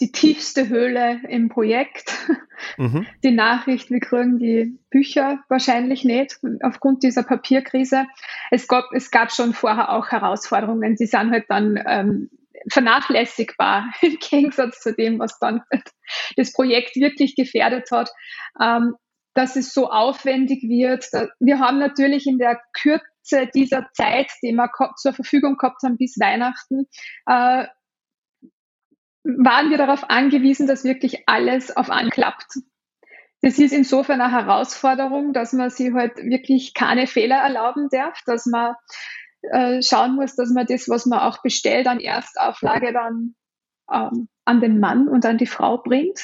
die 0.00 0.10
tiefste 0.10 0.68
Höhle 0.68 1.20
im 1.28 1.48
Projekt. 1.48 2.12
Mhm. 2.76 3.06
Die 3.22 3.30
Nachricht, 3.30 3.88
wir 3.88 4.00
kriegen 4.00 4.40
die 4.40 4.80
Bücher 4.90 5.38
wahrscheinlich 5.48 6.04
nicht 6.04 6.40
aufgrund 6.60 7.04
dieser 7.04 7.22
Papierkrise. 7.22 8.06
Es 8.50 8.66
gab, 8.66 8.86
es 8.92 9.12
gab 9.12 9.30
schon 9.30 9.54
vorher 9.54 9.92
auch 9.92 10.08
Herausforderungen. 10.08 10.96
Die 10.96 11.06
sind 11.06 11.30
halt 11.30 11.44
dann 11.48 11.80
ähm, 11.86 12.30
vernachlässigbar 12.70 13.92
im 14.02 14.16
Gegensatz 14.18 14.80
zu 14.80 14.94
dem, 14.94 15.18
was 15.18 15.38
dann 15.38 15.62
das 16.36 16.52
Projekt 16.52 16.96
wirklich 16.96 17.36
gefährdet 17.36 17.90
hat, 17.90 18.10
ähm, 18.60 18.94
dass 19.34 19.56
es 19.56 19.72
so 19.72 19.90
aufwendig 19.90 20.62
wird. 20.62 21.04
Wir 21.38 21.60
haben 21.60 21.78
natürlich 21.78 22.26
in 22.26 22.38
der 22.38 22.60
Kürze 22.72 23.48
dieser 23.54 23.88
Zeit, 23.92 24.30
die 24.42 24.52
wir 24.52 24.70
zur 24.96 25.12
Verfügung 25.12 25.56
gehabt 25.56 25.82
haben 25.84 25.96
bis 25.96 26.18
Weihnachten, 26.18 26.86
äh, 27.26 27.66
waren 29.24 29.70
wir 29.70 29.78
darauf 29.78 30.08
angewiesen, 30.08 30.66
dass 30.66 30.84
wirklich 30.84 31.28
alles 31.28 31.76
auf 31.76 31.90
anklappt. 31.90 32.60
Das 33.40 33.58
ist 33.58 33.72
insofern 33.72 34.20
eine 34.20 34.32
Herausforderung, 34.32 35.32
dass 35.32 35.52
man 35.52 35.70
sich 35.70 35.92
halt 35.92 36.16
wirklich 36.16 36.74
keine 36.74 37.06
Fehler 37.06 37.36
erlauben 37.36 37.88
darf, 37.90 38.20
dass 38.26 38.46
man 38.46 38.74
äh, 39.42 39.82
schauen 39.82 40.16
muss, 40.16 40.34
dass 40.36 40.50
man 40.50 40.66
das, 40.66 40.88
was 40.88 41.06
man 41.06 41.20
auch 41.20 41.42
bestellt, 41.42 41.86
an 41.86 42.00
Erstauflage 42.00 42.92
dann 42.92 43.34
ähm, 43.92 44.28
an 44.44 44.60
den 44.60 44.80
Mann 44.80 45.08
und 45.08 45.24
an 45.24 45.38
die 45.38 45.46
Frau 45.46 45.78
bringt. 45.78 46.20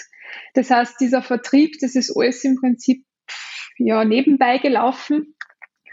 Das 0.54 0.71
heißt, 0.71 1.00
dieser 1.00 1.23
Vertrieb, 1.23 1.76
das 1.80 1.94
ist 1.94 2.14
alles 2.16 2.42
im 2.44 2.56
Prinzip 2.56 3.04
ja 3.78 4.04
nebenbei 4.04 4.59
gelaufen. 4.59 5.35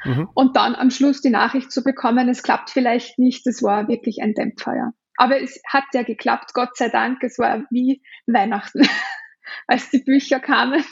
Mhm. 0.04 0.30
Und 0.34 0.56
dann 0.56 0.76
am 0.76 0.90
Schluss 0.90 1.22
die 1.22 1.30
Nachricht 1.30 1.72
zu 1.72 1.84
bekommen, 1.84 2.28
es 2.30 2.44
klappt 2.44 2.72
vielleicht 2.72 3.20
nicht, 3.20 3.46
das 3.46 3.62
war 3.62 3.88
wirklich 3.88 4.22
ein 4.22 4.34
Dämpfer, 4.34 4.76
ja. 4.76 4.92
Aber 5.18 5.40
es 5.40 5.62
hat 5.68 5.84
ja 5.94 6.02
geklappt, 6.02 6.54
Gott 6.54 6.76
sei 6.76 6.90
Dank. 6.90 7.22
Es 7.22 7.38
war 7.38 7.64
wie 7.70 8.02
Weihnachten, 8.26 8.82
als 9.68 9.92
die 9.92 10.00
Bücher 10.00 10.40
kamen. 10.40 10.84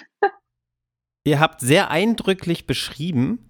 Ihr 1.24 1.40
habt 1.40 1.62
sehr 1.62 1.90
eindrücklich 1.90 2.68
beschrieben, 2.68 3.49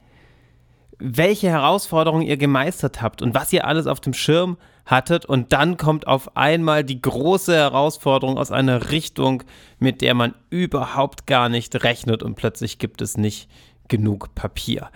welche 1.00 1.50
Herausforderungen 1.50 2.28
ihr 2.28 2.38
gemeistert 2.38 3.02
habt 3.02 3.22
und 3.22 3.34
was 3.34 3.52
ihr 3.54 3.66
alles 3.66 3.88
auf 3.88 4.02
dem 4.02 4.14
Schirm 4.14 4.58
hattet. 4.86 5.26
Und 5.26 5.54
dann 5.54 5.78
kommt 5.78 6.08
auf 6.08 6.36
einmal 6.36 6.84
die 6.84 7.02
große 7.02 7.56
Herausforderung 7.56 8.38
aus 8.38 8.52
einer 8.52 8.92
Richtung, 8.92 9.44
mit 9.80 10.02
der 10.02 10.14
man 10.14 10.36
überhaupt 10.50 11.26
gar 11.26 11.48
nicht 11.48 11.84
rechnet 11.84 12.22
und 12.22 12.36
plötzlich 12.36 12.80
gibt 12.80 13.02
es 13.02 13.18
nicht 13.18 13.50
genug 13.88 14.36
Papier. 14.36 14.90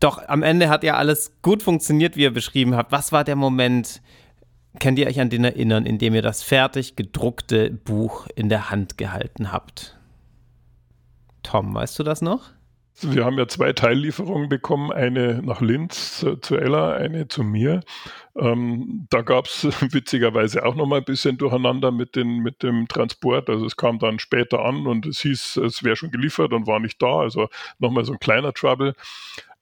Doch 0.00 0.26
am 0.28 0.42
Ende 0.42 0.68
hat 0.68 0.84
ja 0.84 0.96
alles 0.96 1.32
gut 1.42 1.62
funktioniert, 1.62 2.16
wie 2.16 2.22
ihr 2.22 2.32
beschrieben 2.32 2.76
habt. 2.76 2.92
Was 2.92 3.12
war 3.12 3.24
der 3.24 3.36
Moment, 3.36 4.02
könnt 4.80 4.98
ihr 4.98 5.06
euch 5.06 5.20
an 5.20 5.30
den 5.30 5.44
erinnern, 5.44 5.86
in 5.86 5.98
dem 5.98 6.14
ihr 6.14 6.22
das 6.22 6.42
fertig 6.42 6.96
gedruckte 6.96 7.70
Buch 7.70 8.26
in 8.34 8.48
der 8.48 8.70
Hand 8.70 8.98
gehalten 8.98 9.52
habt? 9.52 9.96
Tom, 11.42 11.74
weißt 11.74 11.98
du 11.98 12.02
das 12.02 12.20
noch? 12.20 12.50
Wir 13.02 13.24
haben 13.24 13.38
ja 13.38 13.48
zwei 13.48 13.72
Teillieferungen 13.72 14.48
bekommen, 14.48 14.92
eine 14.92 15.42
nach 15.42 15.60
Linz 15.60 16.18
zu, 16.18 16.36
zu 16.36 16.56
Ella, 16.56 16.92
eine 16.92 17.28
zu 17.28 17.42
mir. 17.42 17.80
Ähm, 18.36 19.06
da 19.10 19.22
gab 19.22 19.46
es 19.46 19.64
witzigerweise 19.92 20.64
auch 20.64 20.74
noch 20.74 20.86
mal 20.86 20.98
ein 20.98 21.04
bisschen 21.04 21.38
durcheinander 21.38 21.90
mit, 21.90 22.16
den, 22.16 22.38
mit 22.38 22.62
dem 22.62 22.88
Transport. 22.88 23.50
Also 23.50 23.66
es 23.66 23.76
kam 23.76 23.98
dann 23.98 24.18
später 24.18 24.64
an 24.64 24.86
und 24.86 25.06
es 25.06 25.20
hieß, 25.20 25.56
es 25.58 25.82
wäre 25.82 25.96
schon 25.96 26.10
geliefert 26.10 26.52
und 26.52 26.66
war 26.66 26.80
nicht 26.80 27.00
da. 27.02 27.20
Also 27.20 27.48
nochmal 27.78 28.04
so 28.04 28.12
ein 28.12 28.20
kleiner 28.20 28.52
Trouble. 28.52 28.94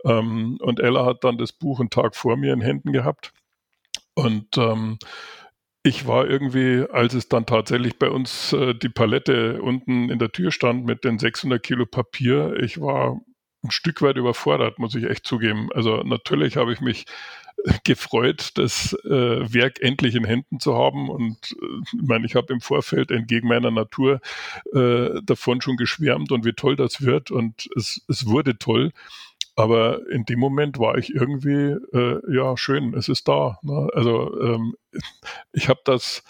Ähm, 0.05 0.59
und 0.61 0.81
Ella 0.81 1.05
hat 1.05 1.25
dann 1.25 1.39
das 1.39 1.53
Buch 1.53 1.81
einen 1.81 1.91
Tag 1.91 2.17
vor 2.17 2.37
mir 2.37 2.53
in 2.53 2.61
Händen 2.61 2.93
gehabt. 2.93 3.33
Und 4.15 4.59
ähm, 4.59 4.99
ich 5.83 6.07
war 6.07 6.29
irgendwie, 6.29 6.85
als 6.91 7.15
es 7.15 7.29
dann 7.29 7.47
tatsächlich 7.47 7.99
bei 7.99 8.11
uns 8.11 8.53
äh, 8.53 8.75
die 8.75 8.91
Palette 8.91 9.63
unten 9.63 10.11
in 10.11 10.19
der 10.19 10.31
Tür 10.31 10.51
stand 10.53 10.85
mit 10.85 11.05
den 11.05 11.19
600 11.19 11.63
Kilo 11.63 11.87
Papier, 11.87 12.55
ich 12.61 12.81
war 12.81 13.21
ein 13.63 13.71
Stück 13.71 14.03
weit 14.03 14.17
überfordert, 14.17 14.79
muss 14.79 14.95
ich 14.95 15.05
echt 15.05 15.27
zugeben. 15.27 15.69
Also 15.75 15.99
natürlich 16.03 16.57
habe 16.57 16.73
ich 16.73 16.81
mich 16.81 17.07
äh, 17.65 17.73
gefreut, 17.85 18.53
das 18.55 18.95
äh, 19.05 19.53
Werk 19.53 19.81
endlich 19.81 20.15
in 20.15 20.25
Händen 20.25 20.61
zu 20.61 20.75
haben. 20.75 21.09
Und 21.09 21.57
äh, 21.61 21.97
ich 21.97 22.03
meine, 22.03 22.27
ich 22.27 22.35
habe 22.35 22.53
im 22.53 22.61
Vorfeld 22.61 23.11
entgegen 23.11 23.49
meiner 23.49 23.71
Natur 23.71 24.21
äh, 24.73 25.21
davon 25.23 25.61
schon 25.61 25.77
geschwärmt 25.77 26.33
und 26.33 26.45
wie 26.45 26.53
toll 26.53 26.77
das 26.77 27.03
wird. 27.03 27.31
Und 27.31 27.69
es, 27.77 28.03
es 28.09 28.27
wurde 28.27 28.59
toll. 28.59 28.93
Aber 29.57 30.09
in 30.11 30.25
dem 30.25 30.39
Moment 30.39 30.79
war 30.79 30.97
ich 30.97 31.15
irgendwie, 31.15 31.77
äh, 31.93 32.35
ja, 32.35 32.57
schön, 32.57 32.95
es 32.95 33.09
ist 33.09 33.29
da. 33.29 33.59
Ne? 33.63 33.89
Also 33.93 34.41
ähm, 34.41 34.75
ich 35.53 35.69
habe 35.69 35.81
das, 35.85 36.23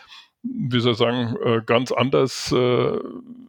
wie 0.43 0.81
soll 0.81 0.93
ich 0.93 0.99
sagen, 0.99 1.37
äh, 1.45 1.61
ganz 1.65 1.93
anders 1.93 2.53
äh, 2.53 2.97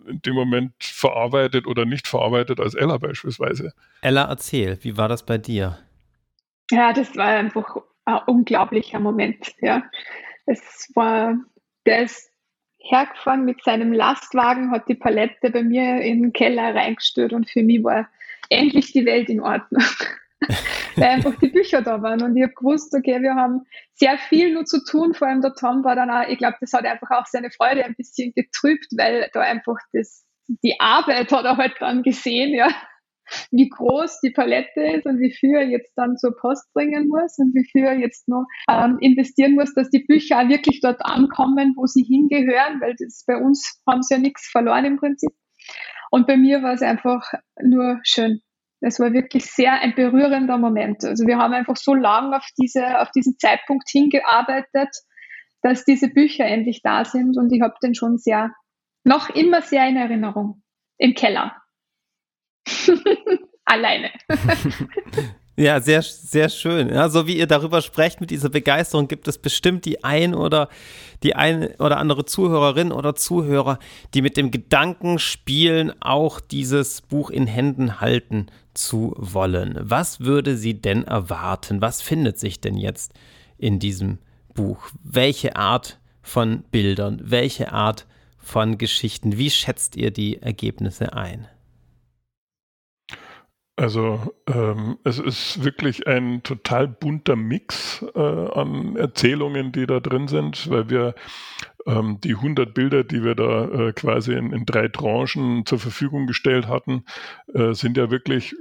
in 0.07 0.21
dem 0.25 0.35
Moment 0.35 0.73
verarbeitet 0.79 1.67
oder 1.67 1.85
nicht 1.85 2.07
verarbeitet 2.07 2.59
als 2.59 2.73
Ella 2.73 2.97
beispielsweise. 2.97 3.73
Ella, 4.01 4.25
erzähl, 4.25 4.77
wie 4.81 4.97
war 4.97 5.07
das 5.07 5.25
bei 5.25 5.37
dir? 5.37 5.77
Ja, 6.69 6.93
das 6.93 7.15
war 7.15 7.27
einfach 7.27 7.77
ein 8.05 8.19
unglaublicher 8.27 8.99
Moment. 8.99 9.53
Ja, 9.61 9.83
es 10.45 10.91
war, 10.95 11.35
der 11.85 12.03
ist 12.03 12.29
hergefahren 12.79 13.45
mit 13.45 13.63
seinem 13.63 13.93
Lastwagen, 13.93 14.71
hat 14.71 14.87
die 14.87 14.95
Palette 14.95 15.51
bei 15.51 15.63
mir 15.63 16.01
in 16.01 16.21
den 16.21 16.33
Keller 16.33 16.73
reingestört 16.73 17.31
und 17.31 17.49
für 17.49 17.63
mich 17.63 17.83
war 17.83 18.09
endlich 18.49 18.91
die 18.91 19.05
Welt 19.05 19.29
in 19.29 19.39
Ordnung. 19.39 19.83
weil 20.95 21.09
einfach 21.09 21.35
die 21.35 21.49
Bücher 21.49 21.81
da 21.81 22.01
waren. 22.01 22.21
Und 22.21 22.35
ich 22.35 22.43
habe 22.43 22.53
gewusst, 22.53 22.93
okay, 22.95 23.21
wir 23.21 23.35
haben 23.35 23.61
sehr 23.93 24.17
viel 24.17 24.53
nur 24.53 24.65
zu 24.65 24.83
tun. 24.83 25.13
Vor 25.13 25.27
allem 25.27 25.41
der 25.41 25.53
Tom 25.53 25.83
war 25.83 25.95
dann 25.95 26.09
auch, 26.09 26.27
ich 26.27 26.37
glaube, 26.37 26.57
das 26.59 26.73
hat 26.73 26.85
einfach 26.85 27.11
auch 27.11 27.25
seine 27.25 27.51
Freude 27.51 27.85
ein 27.85 27.95
bisschen 27.95 28.33
getrübt, 28.35 28.87
weil 28.97 29.29
da 29.33 29.41
einfach 29.41 29.77
das, 29.93 30.25
die 30.47 30.79
Arbeit 30.79 31.31
hat 31.31 31.45
er 31.45 31.57
halt 31.57 31.75
dann 31.79 32.03
gesehen, 32.03 32.53
ja, 32.53 32.69
wie 33.51 33.69
groß 33.69 34.19
die 34.21 34.31
Palette 34.31 34.81
ist 34.81 35.05
und 35.05 35.19
wie 35.19 35.31
viel 35.31 35.55
er 35.55 35.67
jetzt 35.67 35.93
dann 35.95 36.17
zur 36.17 36.35
Post 36.35 36.71
bringen 36.73 37.07
muss 37.07 37.37
und 37.37 37.53
wie 37.53 37.65
viel 37.71 37.85
er 37.85 37.97
jetzt 37.97 38.27
noch 38.27 38.45
ähm, 38.69 38.97
investieren 38.99 39.53
muss, 39.53 39.73
dass 39.73 39.89
die 39.89 40.03
Bücher 40.05 40.39
auch 40.39 40.49
wirklich 40.49 40.81
dort 40.81 41.05
ankommen, 41.05 41.73
wo 41.77 41.85
sie 41.85 42.03
hingehören, 42.03 42.81
weil 42.81 42.95
das 42.99 43.23
bei 43.25 43.37
uns 43.37 43.81
haben 43.89 44.01
sie 44.01 44.15
ja 44.15 44.19
nichts 44.19 44.49
verloren 44.49 44.85
im 44.85 44.97
Prinzip. 44.97 45.31
Und 46.09 46.27
bei 46.27 46.35
mir 46.35 46.61
war 46.61 46.73
es 46.73 46.81
einfach 46.81 47.31
nur 47.61 47.99
schön. 48.03 48.41
Es 48.81 48.99
war 48.99 49.13
wirklich 49.13 49.45
sehr 49.45 49.73
ein 49.73 49.93
berührender 49.95 50.57
Moment. 50.57 51.05
Also 51.05 51.27
wir 51.27 51.37
haben 51.37 51.53
einfach 51.53 51.77
so 51.77 51.93
lange 51.93 52.35
auf 52.35 52.47
diese, 52.59 52.99
auf 52.99 53.11
diesen 53.11 53.37
Zeitpunkt 53.37 53.87
hingearbeitet, 53.89 54.89
dass 55.61 55.85
diese 55.85 56.09
Bücher 56.09 56.45
endlich 56.45 56.81
da 56.81 57.05
sind 57.05 57.37
und 57.37 57.51
ich 57.53 57.61
habe 57.61 57.75
den 57.83 57.93
schon 57.93 58.17
sehr, 58.17 58.51
noch 59.03 59.29
immer 59.29 59.61
sehr 59.61 59.87
in 59.87 59.97
Erinnerung. 59.97 60.63
Im 60.97 61.13
Keller. 61.13 61.55
Alleine. 63.65 64.11
Ja, 65.57 65.81
sehr, 65.81 66.01
sehr 66.01 66.47
schön. 66.47 66.89
Ja, 66.89 67.09
so 67.09 67.27
wie 67.27 67.37
ihr 67.37 67.45
darüber 67.45 67.81
sprecht 67.81 68.21
mit 68.21 68.31
dieser 68.31 68.49
Begeisterung, 68.49 69.07
gibt 69.07 69.27
es 69.27 69.37
bestimmt 69.37 69.83
die 69.83 70.03
ein 70.03 70.33
oder 70.33 70.69
die 71.23 71.35
ein 71.35 71.75
oder 71.75 71.97
andere 71.97 72.25
Zuhörerin 72.25 72.91
oder 72.91 73.15
Zuhörer, 73.15 73.77
die 74.13 74.21
mit 74.21 74.37
dem 74.37 74.51
Gedanken 74.51 75.19
spielen, 75.19 75.91
auch 76.01 76.39
dieses 76.39 77.01
Buch 77.01 77.29
in 77.29 77.47
Händen 77.47 77.99
halten 77.99 78.47
zu 78.73 79.13
wollen. 79.17 79.77
Was 79.81 80.21
würde 80.21 80.55
sie 80.55 80.75
denn 80.81 81.03
erwarten? 81.03 81.81
Was 81.81 82.01
findet 82.01 82.39
sich 82.39 82.61
denn 82.61 82.77
jetzt 82.77 83.13
in 83.57 83.77
diesem 83.77 84.19
Buch? 84.53 84.87
Welche 85.03 85.57
Art 85.57 85.99
von 86.21 86.63
Bildern? 86.71 87.21
Welche 87.23 87.73
Art 87.73 88.07
von 88.37 88.77
Geschichten? 88.77 89.37
Wie 89.37 89.49
schätzt 89.49 89.97
ihr 89.97 90.11
die 90.11 90.41
Ergebnisse 90.41 91.11
ein? 91.13 91.47
Also 93.81 94.31
ähm, 94.45 94.99
es 95.03 95.17
ist 95.17 95.63
wirklich 95.63 96.05
ein 96.05 96.43
total 96.43 96.87
bunter 96.87 97.35
Mix 97.35 98.05
äh, 98.13 98.19
an 98.19 98.95
Erzählungen, 98.95 99.71
die 99.71 99.87
da 99.87 99.99
drin 99.99 100.27
sind, 100.27 100.69
weil 100.69 100.91
wir 100.91 101.15
ähm, 101.87 102.19
die 102.23 102.35
100 102.35 102.75
Bilder, 102.75 103.03
die 103.03 103.23
wir 103.23 103.33
da 103.33 103.65
äh, 103.65 103.93
quasi 103.93 104.33
in, 104.33 104.53
in, 104.53 104.67
drei 104.67 104.87
Tranchen 104.87 105.65
zur 105.65 105.79
Verfügung 105.79 106.27
gestellt 106.27 106.67
hatten, 106.67 107.05
äh, 107.55 107.73
sind 107.73 107.97
ja 107.97 108.11
wirklich 108.11 108.53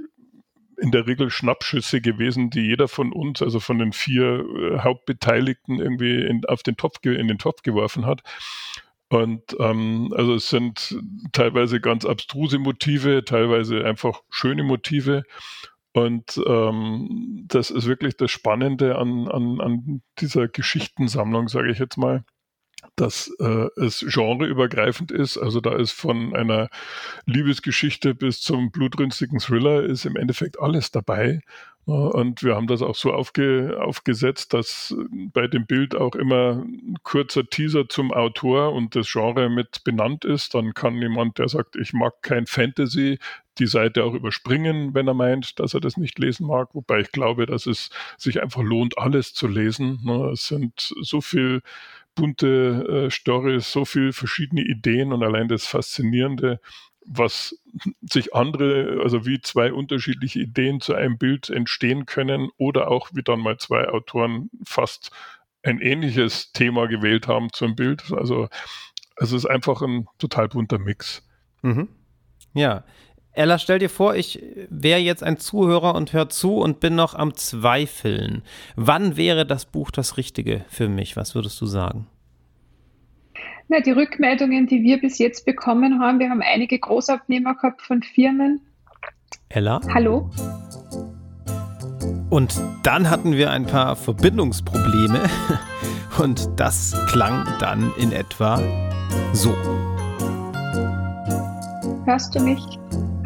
in 0.81 0.89
der 0.89 1.05
Regel 1.05 1.29
Schnappschüsse 1.29 2.01
gewesen, 2.01 2.49
die 2.49 2.61
jeder 2.61 2.87
von 2.87 3.13
uns, 3.13 3.43
also 3.43 3.59
von 3.59 3.77
den 3.77 3.93
vier 3.93 4.39
äh, 4.39 4.79
Hauptbeteiligten, 4.79 5.79
irgendwie 5.79 6.19
in, 6.19 6.43
auf 6.45 6.63
den 6.63 6.77
Topf, 6.77 6.97
in 7.03 7.27
den 7.27 7.37
Topf 7.37 7.61
geworfen 7.61 8.07
hat. 8.07 8.23
Und 9.11 9.57
ähm, 9.59 10.13
also 10.15 10.35
es 10.35 10.47
sind 10.47 10.97
teilweise 11.33 11.81
ganz 11.81 12.05
abstruse 12.05 12.59
Motive, 12.59 13.25
teilweise 13.25 13.83
einfach 13.83 14.21
schöne 14.29 14.63
Motive. 14.63 15.23
Und 15.91 16.41
ähm, 16.47 17.43
das 17.45 17.71
ist 17.71 17.87
wirklich 17.87 18.15
das 18.15 18.31
Spannende 18.31 18.97
an, 18.97 19.27
an, 19.27 19.59
an 19.59 20.01
dieser 20.19 20.47
Geschichtensammlung, 20.47 21.49
sage 21.49 21.71
ich 21.71 21.79
jetzt 21.79 21.97
mal 21.97 22.23
dass 22.95 23.31
äh, 23.39 23.67
es 23.77 24.05
genreübergreifend 24.07 25.11
ist. 25.11 25.37
Also 25.37 25.61
da 25.61 25.75
ist 25.75 25.91
von 25.91 26.35
einer 26.35 26.69
Liebesgeschichte 27.25 28.13
bis 28.13 28.41
zum 28.41 28.71
blutrünstigen 28.71 29.39
Thriller 29.39 29.83
ist 29.83 30.05
im 30.05 30.15
Endeffekt 30.15 30.59
alles 30.59 30.91
dabei. 30.91 31.41
Und 31.85 32.43
wir 32.43 32.55
haben 32.55 32.67
das 32.67 32.83
auch 32.83 32.95
so 32.95 33.11
aufge, 33.11 33.79
aufgesetzt, 33.81 34.53
dass 34.53 34.95
bei 35.33 35.47
dem 35.47 35.65
Bild 35.65 35.95
auch 35.95 36.13
immer 36.13 36.63
ein 36.63 36.97
kurzer 37.01 37.43
Teaser 37.43 37.89
zum 37.89 38.13
Autor 38.13 38.73
und 38.73 38.95
das 38.95 39.11
Genre 39.11 39.49
mit 39.49 39.83
benannt 39.83 40.23
ist. 40.23 40.53
Dann 40.53 40.75
kann 40.75 41.01
jemand, 41.01 41.39
der 41.39 41.49
sagt, 41.49 41.75
ich 41.75 41.91
mag 41.93 42.21
kein 42.21 42.45
Fantasy, 42.45 43.17
die 43.57 43.65
Seite 43.65 44.03
auch 44.03 44.13
überspringen, 44.13 44.93
wenn 44.93 45.07
er 45.07 45.15
meint, 45.15 45.59
dass 45.59 45.73
er 45.73 45.81
das 45.81 45.97
nicht 45.97 46.19
lesen 46.19 46.45
mag. 46.45 46.69
Wobei 46.73 46.99
ich 46.99 47.11
glaube, 47.11 47.47
dass 47.47 47.65
es 47.65 47.89
sich 48.15 48.43
einfach 48.43 48.61
lohnt, 48.61 48.99
alles 48.99 49.33
zu 49.33 49.47
lesen. 49.47 50.07
Es 50.31 50.47
sind 50.47 50.93
so 51.01 51.19
viel 51.19 51.61
bunte 52.15 53.07
äh, 53.07 53.11
Stories, 53.11 53.71
so 53.71 53.85
viele 53.85 54.13
verschiedene 54.13 54.61
Ideen 54.61 55.13
und 55.13 55.23
allein 55.23 55.47
das 55.47 55.65
Faszinierende, 55.65 56.59
was 57.05 57.59
sich 58.01 58.35
andere, 58.35 59.01
also 59.03 59.25
wie 59.25 59.41
zwei 59.41 59.73
unterschiedliche 59.73 60.39
Ideen 60.39 60.81
zu 60.81 60.93
einem 60.93 61.17
Bild 61.17 61.49
entstehen 61.49 62.05
können 62.05 62.49
oder 62.57 62.89
auch 62.89 63.09
wie 63.13 63.23
dann 63.23 63.39
mal 63.39 63.57
zwei 63.57 63.89
Autoren 63.89 64.49
fast 64.65 65.11
ein 65.63 65.79
ähnliches 65.79 66.51
Thema 66.51 66.87
gewählt 66.87 67.27
haben 67.27 67.51
zum 67.53 67.75
Bild. 67.75 68.11
Also 68.11 68.49
es 69.17 69.31
ist 69.31 69.45
einfach 69.45 69.81
ein 69.81 70.07
total 70.17 70.49
bunter 70.49 70.79
Mix. 70.79 71.27
Mhm. 71.61 71.89
Ja, 72.53 72.83
Ella, 73.33 73.57
stell 73.57 73.79
dir 73.79 73.89
vor, 73.89 74.15
ich 74.15 74.43
wäre 74.69 74.99
jetzt 74.99 75.23
ein 75.23 75.37
Zuhörer 75.37 75.95
und 75.95 76.11
hör 76.11 76.27
zu 76.27 76.57
und 76.57 76.81
bin 76.81 76.95
noch 76.95 77.15
am 77.15 77.33
Zweifeln. 77.35 78.43
Wann 78.75 79.15
wäre 79.15 79.45
das 79.45 79.65
Buch 79.65 79.89
das 79.89 80.17
Richtige 80.17 80.65
für 80.67 80.89
mich? 80.89 81.15
Was 81.15 81.33
würdest 81.33 81.59
du 81.61 81.65
sagen? 81.65 82.07
Na, 83.69 83.79
die 83.79 83.91
Rückmeldungen, 83.91 84.67
die 84.67 84.83
wir 84.83 84.99
bis 84.99 85.17
jetzt 85.17 85.45
bekommen 85.45 86.01
haben, 86.01 86.19
wir 86.19 86.29
haben 86.29 86.41
einige 86.41 86.77
Großabnehmer 86.77 87.55
gehabt 87.55 87.81
von 87.81 88.03
Firmen. 88.03 88.59
Ella? 89.47 89.79
Hallo? 89.93 90.29
Und 92.29 92.61
dann 92.83 93.09
hatten 93.09 93.37
wir 93.37 93.51
ein 93.51 93.65
paar 93.65 93.95
Verbindungsprobleme 93.95 95.21
und 96.19 96.49
das 96.57 96.93
klang 97.07 97.45
dann 97.61 97.93
in 97.97 98.11
etwa 98.11 98.57
so. 99.31 99.55
Hörst 102.05 102.35
du 102.35 102.41
mich? 102.41 102.61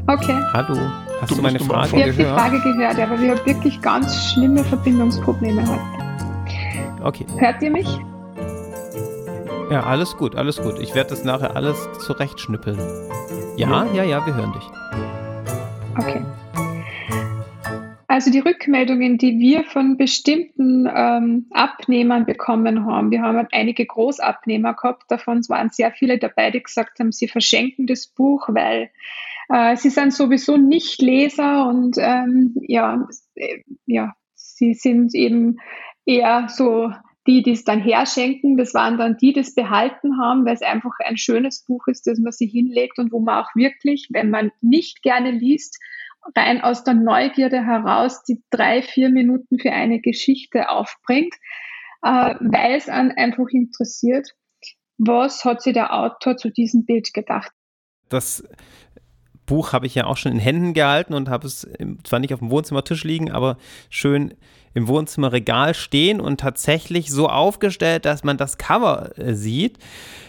Okay. 0.07 0.39
Hallo. 0.53 0.77
Hast 1.19 1.31
du, 1.31 1.35
du 1.37 1.41
meine 1.41 1.59
Frage 1.59 1.89
gehört? 1.89 2.19
Ich 2.19 2.25
habe 2.27 2.59
die 2.59 2.61
Frage 2.61 2.77
gehört, 2.77 2.99
aber 2.99 3.19
wir 3.19 3.31
haben 3.31 3.45
wirklich 3.45 3.81
ganz 3.81 4.31
schlimme 4.31 4.63
Verbindungsprobleme 4.63 5.65
heute. 5.67 7.03
Okay. 7.03 7.25
Hört 7.39 7.59
ihr 7.63 7.71
mich? 7.71 7.87
Ja, 9.71 9.81
alles 9.81 10.15
gut, 10.15 10.35
alles 10.35 10.61
gut. 10.61 10.79
Ich 10.79 10.93
werde 10.93 11.09
das 11.09 11.23
nachher 11.23 11.55
alles 11.55 11.87
zurechtschnippeln. 12.05 12.77
Ja, 13.57 13.87
ja, 13.93 14.03
ja, 14.03 14.23
wir 14.23 14.35
hören 14.35 14.53
dich. 14.53 14.69
Okay. 15.97 16.23
Also 18.07 18.29
die 18.29 18.39
Rückmeldungen, 18.39 19.17
die 19.17 19.39
wir 19.39 19.63
von 19.63 19.97
bestimmten 19.97 20.87
ähm, 20.87 21.47
Abnehmern 21.51 22.27
bekommen 22.27 22.85
haben, 22.85 23.09
wir 23.09 23.23
haben 23.23 23.47
einige 23.51 23.87
Großabnehmer 23.87 24.75
gehabt, 24.75 25.05
davon 25.09 25.41
waren 25.49 25.71
sehr 25.71 25.91
viele 25.91 26.19
dabei, 26.19 26.51
die 26.51 26.61
gesagt 26.61 26.99
haben, 26.99 27.11
sie 27.11 27.27
verschenken 27.27 27.87
das 27.87 28.05
Buch, 28.05 28.47
weil 28.49 28.91
äh, 29.49 29.75
sie 29.75 29.89
sind 29.89 30.13
sowieso 30.13 30.57
nicht 30.57 31.01
Leser 31.01 31.67
und 31.67 31.97
ähm, 31.99 32.55
ja, 32.61 33.07
äh, 33.35 33.61
ja, 33.85 34.13
sie 34.33 34.73
sind 34.73 35.13
eben 35.13 35.57
eher 36.05 36.47
so 36.49 36.91
die, 37.27 37.41
die 37.41 37.51
es 37.51 37.63
dann 37.63 37.81
herschenken. 37.81 38.57
Das 38.57 38.73
waren 38.73 38.97
dann 38.97 39.17
die, 39.17 39.33
die 39.33 39.39
es 39.39 39.55
behalten 39.55 40.19
haben, 40.19 40.45
weil 40.45 40.53
es 40.53 40.61
einfach 40.61 40.93
ein 40.99 41.17
schönes 41.17 41.63
Buch 41.63 41.87
ist, 41.87 42.05
das 42.07 42.19
man 42.19 42.31
sich 42.31 42.51
hinlegt 42.51 42.99
und 42.99 43.11
wo 43.11 43.19
man 43.19 43.43
auch 43.43 43.55
wirklich, 43.55 44.07
wenn 44.11 44.29
man 44.29 44.51
nicht 44.61 45.01
gerne 45.01 45.31
liest, 45.31 45.79
rein 46.35 46.61
aus 46.61 46.83
der 46.83 46.93
Neugierde 46.95 47.63
heraus 47.63 48.23
die 48.23 48.41
drei, 48.49 48.81
vier 48.81 49.09
Minuten 49.09 49.59
für 49.59 49.71
eine 49.71 49.99
Geschichte 49.99 50.69
aufbringt, 50.69 51.33
äh, 52.03 52.35
weil 52.39 52.75
es 52.75 52.89
einen 52.89 53.11
einfach 53.11 53.47
interessiert, 53.49 54.29
was 54.97 55.43
hat 55.45 55.61
sich 55.61 55.73
der 55.73 55.93
Autor 55.93 56.37
zu 56.37 56.49
diesem 56.49 56.85
Bild 56.85 57.13
gedacht. 57.13 57.51
Das 58.09 58.43
Buch 59.45 59.73
habe 59.73 59.85
ich 59.85 59.95
ja 59.95 60.05
auch 60.05 60.17
schon 60.17 60.33
in 60.33 60.39
Händen 60.39 60.73
gehalten 60.73 61.13
und 61.13 61.29
habe 61.29 61.47
es 61.47 61.67
zwar 62.03 62.19
nicht 62.19 62.33
auf 62.33 62.39
dem 62.39 62.49
Wohnzimmertisch 62.49 63.03
liegen, 63.03 63.31
aber 63.31 63.57
schön 63.89 64.33
im 64.75 64.87
Wohnzimmerregal 64.87 65.73
stehen 65.73 66.19
und 66.19 66.39
tatsächlich 66.39 67.09
so 67.09 67.29
aufgestellt, 67.29 68.05
dass 68.05 68.23
man 68.23 68.37
das 68.37 68.57
Cover 68.57 69.17
äh, 69.17 69.33
sieht. 69.33 69.79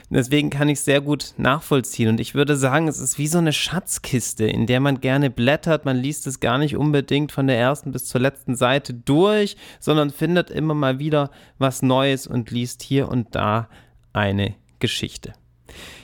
Deswegen 0.08 0.50
kann 0.50 0.68
ich 0.68 0.78
es 0.78 0.84
sehr 0.84 1.00
gut 1.00 1.34
nachvollziehen. 1.36 2.08
Und 2.08 2.20
ich 2.20 2.36
würde 2.36 2.56
sagen, 2.56 2.86
es 2.86 3.00
ist 3.00 3.18
wie 3.18 3.26
so 3.26 3.38
eine 3.38 3.52
Schatzkiste, 3.52 4.46
in 4.46 4.66
der 4.66 4.78
man 4.78 5.00
gerne 5.00 5.30
blättert. 5.30 5.84
Man 5.84 5.96
liest 5.96 6.28
es 6.28 6.38
gar 6.38 6.58
nicht 6.58 6.76
unbedingt 6.76 7.32
von 7.32 7.48
der 7.48 7.58
ersten 7.58 7.90
bis 7.90 8.04
zur 8.06 8.20
letzten 8.20 8.54
Seite 8.54 8.94
durch, 8.94 9.56
sondern 9.80 10.10
findet 10.10 10.50
immer 10.50 10.74
mal 10.74 11.00
wieder 11.00 11.32
was 11.58 11.82
Neues 11.82 12.28
und 12.28 12.52
liest 12.52 12.84
hier 12.84 13.08
und 13.08 13.34
da 13.34 13.68
eine 14.12 14.54
Geschichte. 14.78 15.34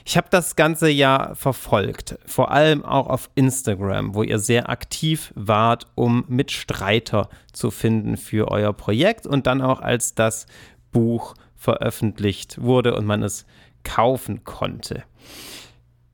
Ich 0.05 0.17
habe 0.17 0.27
das 0.29 0.55
ganze 0.55 0.89
Jahr 0.89 1.35
verfolgt, 1.35 2.17
vor 2.25 2.51
allem 2.51 2.83
auch 2.83 3.07
auf 3.07 3.29
Instagram, 3.35 4.15
wo 4.15 4.23
ihr 4.23 4.39
sehr 4.39 4.69
aktiv 4.69 5.31
wart, 5.35 5.87
um 5.95 6.25
Mitstreiter 6.27 7.29
zu 7.51 7.71
finden 7.71 8.17
für 8.17 8.49
euer 8.49 8.73
Projekt 8.73 9.25
und 9.25 9.47
dann 9.47 9.61
auch 9.61 9.79
als 9.79 10.15
das 10.15 10.45
Buch 10.91 11.35
veröffentlicht 11.55 12.61
wurde 12.61 12.95
und 12.95 13.05
man 13.05 13.23
es 13.23 13.45
kaufen 13.83 14.43
konnte. 14.43 15.03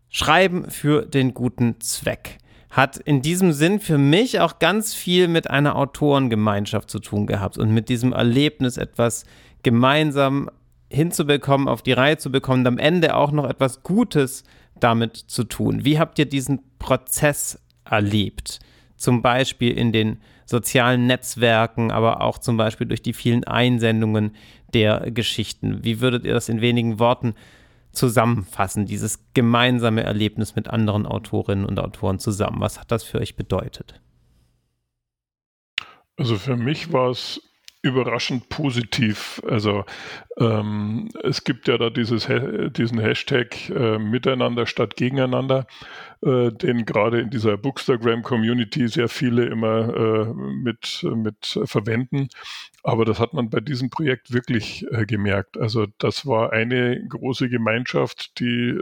Schreiben 0.10 0.70
für 0.70 1.06
den 1.06 1.34
guten 1.34 1.80
Zweck 1.82 2.40
hat 2.70 2.98
in 2.98 3.22
diesem 3.22 3.52
Sinn 3.52 3.80
für 3.80 3.98
mich 3.98 4.40
auch 4.40 4.60
ganz 4.60 4.94
viel 4.94 5.28
mit 5.28 5.50
einer 5.50 5.76
Autorengemeinschaft 5.76 6.90
zu 6.90 7.00
tun 7.00 7.26
gehabt 7.26 7.58
und 7.58 7.72
mit 7.72 7.90
diesem 7.90 8.14
Erlebnis 8.14 8.78
etwas 8.78 9.26
gemeinsam 9.64 10.50
hinzubekommen, 10.92 11.68
auf 11.68 11.82
die 11.82 11.94
Reihe 11.94 12.18
zu 12.18 12.32
bekommen, 12.32 12.66
am 12.68 12.78
Ende 12.78 13.16
auch 13.16 13.32
noch 13.32 13.48
etwas 13.48 13.84
Gutes 13.84 14.44
damit 14.80 15.18
zu 15.18 15.44
tun. 15.44 15.86
Wie 15.86 16.00
habt 16.00 16.20
ihr 16.20 16.26
diesen 16.26 16.62
Prozess 16.80 17.62
erlebt? 17.86 18.60
Zum 18.96 19.22
Beispiel 19.22 19.78
in 19.78 19.92
den 19.92 20.18
sozialen 20.46 21.06
Netzwerken, 21.06 21.92
aber 21.92 22.22
auch 22.22 22.38
zum 22.40 22.58
Beispiel 22.58 22.88
durch 22.88 23.02
die 23.02 23.14
vielen 23.14 23.44
Einsendungen 23.44 24.36
der 24.74 25.12
Geschichten. 25.12 25.84
Wie 25.84 26.02
würdet 26.02 26.26
ihr 26.26 26.34
das 26.34 26.50
in 26.50 26.62
wenigen 26.62 27.00
Worten 27.00 27.36
zusammenfassen, 27.92 28.86
dieses 28.86 29.20
gemeinsame 29.34 30.04
Erlebnis 30.04 30.56
mit 30.56 30.68
anderen 30.68 31.06
Autorinnen 31.06 31.66
und 31.66 31.80
Autoren 31.80 32.20
zusammen? 32.20 32.62
Was 32.62 32.80
hat 32.80 32.92
das 32.92 33.04
für 33.04 33.20
euch 33.20 33.36
bedeutet? 33.36 34.02
Also 36.18 36.36
für 36.36 36.58
mich 36.58 36.92
war 36.92 37.12
es 37.12 37.42
überraschend 37.82 38.50
positiv. 38.50 39.42
Also 39.48 39.86
ähm, 40.38 41.10
es 41.24 41.44
gibt 41.46 41.68
ja 41.68 41.78
da 41.78 41.90
dieses, 41.90 42.28
diesen 42.72 43.00
Hashtag 43.00 43.70
äh, 43.70 43.98
Miteinander 43.98 44.66
statt 44.66 44.98
Gegeneinander, 44.98 45.66
äh, 46.22 46.52
den 46.52 46.86
gerade 46.86 47.22
in 47.22 47.30
dieser 47.30 47.58
Bookstagram-Community 47.58 48.90
sehr 48.90 49.08
viele 49.08 49.46
immer 49.46 49.96
äh, 49.96 50.34
mit, 50.34 51.06
mit 51.16 51.60
verwenden. 51.64 52.28
Aber 52.84 53.06
das 53.06 53.20
hat 53.20 53.34
man 53.34 53.50
bei 53.50 53.62
diesem 53.62 53.90
Projekt 53.90 54.34
wirklich 54.34 54.86
äh, 54.92 55.06
gemerkt. 55.06 55.58
Also 55.58 55.88
das 56.00 56.26
war 56.26 56.52
eine 56.52 57.02
große 57.08 57.50
Gemeinschaft, 57.50 58.40
die 58.40 58.78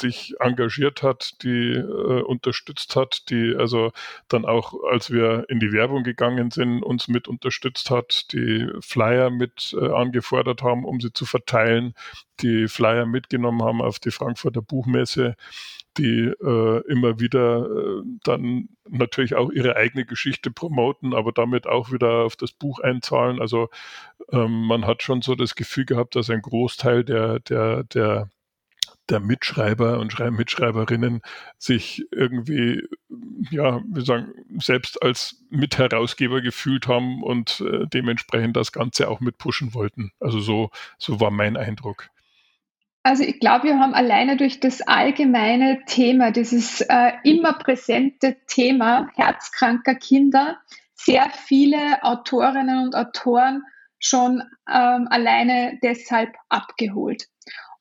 sich 0.00 0.34
engagiert 0.40 1.02
hat, 1.02 1.42
die 1.42 1.72
äh, 1.72 2.22
unterstützt 2.22 2.96
hat, 2.96 3.30
die 3.30 3.54
also 3.56 3.92
dann 4.28 4.44
auch, 4.44 4.74
als 4.90 5.10
wir 5.10 5.46
in 5.48 5.60
die 5.60 5.72
Werbung 5.72 6.02
gegangen 6.02 6.50
sind, 6.50 6.82
uns 6.82 7.08
mit 7.08 7.28
unterstützt 7.28 7.90
hat, 7.90 8.32
die 8.32 8.68
Flyer 8.80 9.30
mit 9.30 9.74
äh, 9.78 9.88
angefordert 9.88 10.62
haben, 10.62 10.84
um 10.84 11.00
sie 11.00 11.12
zu 11.12 11.24
verteilen, 11.26 11.94
die 12.40 12.68
Flyer 12.68 13.06
mitgenommen 13.06 13.62
haben 13.62 13.80
auf 13.80 13.98
die 13.98 14.10
Frankfurter 14.10 14.62
Buchmesse 14.62 15.36
die 15.98 16.32
äh, 16.42 16.82
immer 16.88 17.20
wieder 17.20 17.66
äh, 17.66 18.02
dann 18.24 18.68
natürlich 18.88 19.34
auch 19.34 19.50
ihre 19.50 19.76
eigene 19.76 20.06
Geschichte 20.06 20.50
promoten, 20.50 21.14
aber 21.14 21.32
damit 21.32 21.66
auch 21.66 21.92
wieder 21.92 22.24
auf 22.24 22.36
das 22.36 22.52
Buch 22.52 22.80
einzahlen. 22.80 23.40
Also 23.40 23.68
ähm, 24.30 24.66
man 24.66 24.86
hat 24.86 25.02
schon 25.02 25.22
so 25.22 25.34
das 25.34 25.54
Gefühl 25.54 25.84
gehabt, 25.84 26.16
dass 26.16 26.30
ein 26.30 26.42
Großteil 26.42 27.04
der, 27.04 27.40
der, 27.40 27.84
der 27.84 28.30
der 29.08 29.20
Mitschreiber 29.20 29.98
und 29.98 30.18
Mitschreiberinnen 30.18 31.22
sich 31.58 32.04
irgendwie, 32.10 32.82
ja, 33.50 33.80
wir 33.84 34.02
sagen, 34.02 34.32
selbst 34.58 35.02
als 35.02 35.44
Mitherausgeber 35.50 36.40
gefühlt 36.40 36.86
haben 36.88 37.22
und 37.22 37.60
äh, 37.60 37.86
dementsprechend 37.86 38.56
das 38.56 38.72
Ganze 38.72 39.08
auch 39.08 39.20
mit 39.20 39.38
pushen 39.38 39.74
wollten. 39.74 40.12
Also 40.20 40.40
so, 40.40 40.70
so 40.98 41.20
war 41.20 41.30
mein 41.30 41.56
Eindruck. 41.56 42.08
Also 43.04 43.24
ich 43.24 43.40
glaube, 43.40 43.64
wir 43.64 43.78
haben 43.80 43.94
alleine 43.94 44.36
durch 44.36 44.60
das 44.60 44.80
allgemeine 44.82 45.80
Thema, 45.86 46.30
dieses 46.30 46.80
äh, 46.82 47.12
immer 47.24 47.54
präsente 47.54 48.36
Thema 48.46 49.08
herzkranker 49.16 49.96
Kinder, 49.96 50.58
sehr 50.94 51.28
viele 51.30 52.02
Autorinnen 52.04 52.84
und 52.84 52.94
Autoren 52.94 53.64
schon 53.98 54.42
ähm, 54.68 55.08
alleine 55.10 55.78
deshalb 55.82 56.34
abgeholt. 56.48 57.26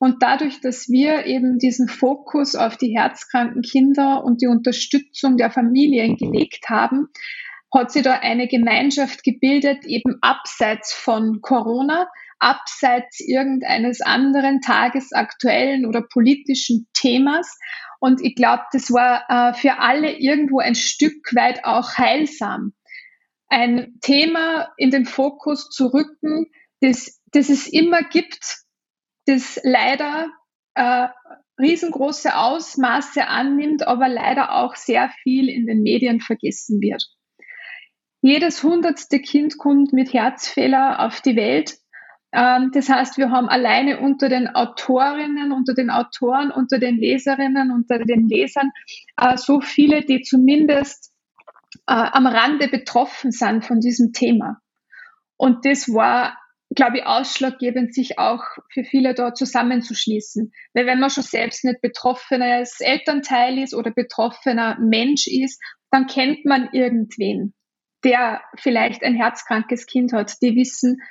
Und 0.01 0.23
dadurch, 0.23 0.61
dass 0.61 0.89
wir 0.89 1.27
eben 1.27 1.59
diesen 1.59 1.87
Fokus 1.87 2.55
auf 2.55 2.75
die 2.75 2.97
herzkranken 2.97 3.61
Kinder 3.61 4.23
und 4.23 4.41
die 4.41 4.47
Unterstützung 4.47 5.37
der 5.37 5.51
Familien 5.51 6.17
gelegt 6.17 6.69
haben, 6.69 7.09
hat 7.71 7.91
sich 7.91 8.01
da 8.01 8.13
eine 8.13 8.47
Gemeinschaft 8.47 9.23
gebildet, 9.23 9.85
eben 9.85 10.17
abseits 10.21 10.91
von 10.91 11.41
Corona, 11.41 12.07
abseits 12.39 13.19
irgendeines 13.19 14.01
anderen 14.01 14.61
tagesaktuellen 14.61 15.85
oder 15.85 16.01
politischen 16.01 16.87
Themas. 16.93 17.59
Und 17.99 18.21
ich 18.21 18.33
glaube, 18.33 18.63
das 18.71 18.91
war 18.91 19.25
äh, 19.29 19.53
für 19.53 19.77
alle 19.77 20.17
irgendwo 20.17 20.57
ein 20.57 20.73
Stück 20.73 21.31
weit 21.35 21.63
auch 21.63 21.99
heilsam. 21.99 22.73
Ein 23.49 23.99
Thema 24.01 24.73
in 24.77 24.89
den 24.89 25.05
Fokus 25.05 25.69
zu 25.69 25.93
rücken, 25.93 26.47
das, 26.79 27.21
das 27.33 27.49
es 27.49 27.67
immer 27.67 28.01
gibt, 28.01 28.61
das 29.25 29.59
leider 29.63 30.29
äh, 30.75 31.07
riesengroße 31.59 32.35
Ausmaße 32.35 33.27
annimmt, 33.27 33.87
aber 33.87 34.07
leider 34.07 34.55
auch 34.55 34.75
sehr 34.75 35.09
viel 35.23 35.49
in 35.49 35.65
den 35.65 35.81
Medien 35.81 36.19
vergessen 36.19 36.81
wird. 36.81 37.03
Jedes 38.21 38.63
hundertste 38.63 39.19
Kind 39.19 39.57
kommt 39.57 39.93
mit 39.93 40.13
Herzfehler 40.13 40.99
auf 40.99 41.21
die 41.21 41.35
Welt. 41.35 41.77
Ähm, 42.31 42.71
das 42.73 42.89
heißt, 42.89 43.17
wir 43.17 43.31
haben 43.31 43.49
alleine 43.49 43.99
unter 43.99 44.29
den 44.29 44.47
Autorinnen, 44.47 45.51
unter 45.51 45.73
den 45.73 45.89
Autoren, 45.89 46.51
unter 46.51 46.77
den 46.77 46.97
Leserinnen, 46.97 47.71
unter 47.71 47.99
den 47.99 48.27
Lesern 48.27 48.71
äh, 49.17 49.37
so 49.37 49.59
viele, 49.59 50.01
die 50.01 50.21
zumindest 50.21 51.11
äh, 51.87 51.93
am 51.93 52.27
Rande 52.27 52.67
betroffen 52.67 53.31
sind 53.31 53.65
von 53.65 53.79
diesem 53.79 54.13
Thema. 54.13 54.61
Und 55.35 55.65
das 55.65 55.91
war 55.91 56.37
glaube 56.73 56.99
ich, 56.99 57.05
ausschlaggebend, 57.05 57.93
sich 57.93 58.17
auch 58.17 58.43
für 58.71 58.83
viele 58.83 59.13
dort 59.13 59.37
zusammenzuschließen. 59.37 60.51
Weil 60.73 60.85
wenn 60.85 60.99
man 60.99 61.09
schon 61.09 61.23
selbst 61.23 61.65
nicht 61.65 61.81
betroffenes 61.81 62.79
Elternteil 62.79 63.57
ist 63.59 63.73
oder 63.73 63.91
betroffener 63.91 64.77
Mensch 64.79 65.27
ist, 65.27 65.61
dann 65.91 66.07
kennt 66.07 66.45
man 66.45 66.69
irgendwen, 66.71 67.53
der 68.03 68.41
vielleicht 68.57 69.03
ein 69.03 69.15
herzkrankes 69.15 69.85
Kind 69.85 70.13
hat, 70.13 70.41
die 70.41 70.55
wissen, 70.55 71.01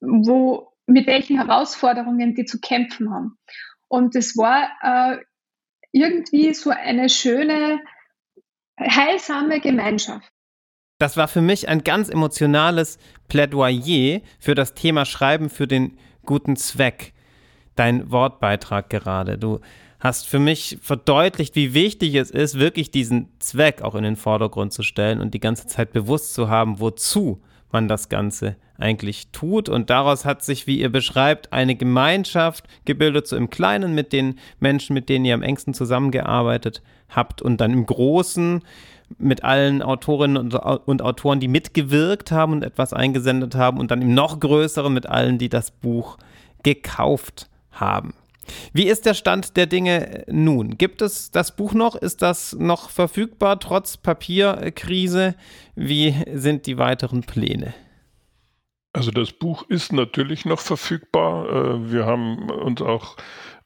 wo, 0.00 0.72
mit 0.86 1.06
welchen 1.06 1.38
Herausforderungen 1.38 2.34
die 2.34 2.44
zu 2.44 2.60
kämpfen 2.60 3.10
haben. 3.10 3.38
Und 3.88 4.14
es 4.16 4.36
war 4.36 4.68
äh, 4.82 5.18
irgendwie 5.92 6.52
so 6.52 6.70
eine 6.70 7.08
schöne, 7.08 7.80
heilsame 8.78 9.60
Gemeinschaft. 9.60 10.30
Das 10.98 11.18
war 11.18 11.28
für 11.28 11.42
mich 11.42 11.68
ein 11.68 11.84
ganz 11.84 12.08
emotionales 12.08 12.98
Plädoyer 13.28 14.20
für 14.38 14.54
das 14.54 14.72
Thema 14.72 15.04
Schreiben 15.04 15.50
für 15.50 15.66
den 15.66 15.98
guten 16.24 16.56
Zweck. 16.56 17.12
Dein 17.74 18.10
Wortbeitrag 18.10 18.88
gerade. 18.88 19.36
Du 19.36 19.60
hast 20.00 20.26
für 20.26 20.38
mich 20.38 20.78
verdeutlicht, 20.80 21.54
wie 21.54 21.74
wichtig 21.74 22.14
es 22.14 22.30
ist, 22.30 22.58
wirklich 22.58 22.90
diesen 22.90 23.28
Zweck 23.40 23.82
auch 23.82 23.94
in 23.94 24.04
den 24.04 24.16
Vordergrund 24.16 24.72
zu 24.72 24.82
stellen 24.82 25.20
und 25.20 25.34
die 25.34 25.40
ganze 25.40 25.66
Zeit 25.66 25.92
bewusst 25.92 26.32
zu 26.32 26.48
haben, 26.48 26.80
wozu 26.80 27.42
man 27.72 27.88
das 27.88 28.08
Ganze 28.08 28.56
eigentlich 28.78 29.28
tut. 29.32 29.68
Und 29.68 29.90
daraus 29.90 30.24
hat 30.24 30.42
sich, 30.42 30.66
wie 30.66 30.80
ihr 30.80 30.90
beschreibt, 30.90 31.52
eine 31.52 31.76
Gemeinschaft 31.76 32.64
gebildet, 32.84 33.26
so 33.26 33.36
im 33.36 33.50
Kleinen 33.50 33.94
mit 33.94 34.12
den 34.12 34.38
Menschen, 34.60 34.94
mit 34.94 35.08
denen 35.08 35.24
ihr 35.24 35.34
am 35.34 35.42
engsten 35.42 35.74
zusammengearbeitet 35.74 36.82
habt 37.08 37.42
und 37.42 37.60
dann 37.60 37.72
im 37.72 37.86
Großen 37.86 38.62
mit 39.18 39.44
allen 39.44 39.82
Autorinnen 39.82 40.36
und, 40.36 40.54
und, 40.54 41.02
Autoren, 41.02 41.38
die 41.38 41.48
mitgewirkt 41.48 42.32
haben 42.32 42.52
und 42.52 42.64
etwas 42.64 42.92
eingesendet 42.92 43.54
haben 43.54 43.78
und 43.78 43.90
dann 43.90 44.02
im 44.02 44.14
noch 44.14 44.40
größeren 44.40 44.92
mit 44.92 45.06
allen, 45.06 45.38
die 45.38 45.48
das 45.48 45.70
Buch 45.70 46.18
gekauft 46.64 47.48
haben. 47.70 48.14
Wie 48.72 48.86
ist 48.86 49.06
der 49.06 49.14
Stand 49.14 49.56
der 49.56 49.66
Dinge 49.66 50.24
nun? 50.28 50.78
Gibt 50.78 51.02
es 51.02 51.30
das 51.30 51.56
Buch 51.56 51.74
noch? 51.74 51.94
Ist 51.94 52.22
das 52.22 52.54
noch 52.54 52.90
verfügbar 52.90 53.60
trotz 53.60 53.96
Papierkrise? 53.96 55.34
Wie 55.74 56.14
sind 56.34 56.66
die 56.66 56.78
weiteren 56.78 57.22
Pläne? 57.22 57.74
Also 58.92 59.10
das 59.10 59.32
Buch 59.32 59.64
ist 59.68 59.92
natürlich 59.92 60.46
noch 60.46 60.60
verfügbar. 60.60 61.48
Äh, 61.50 61.92
wir 61.92 62.06
haben 62.06 62.50
uns 62.50 62.80
auch 62.80 63.16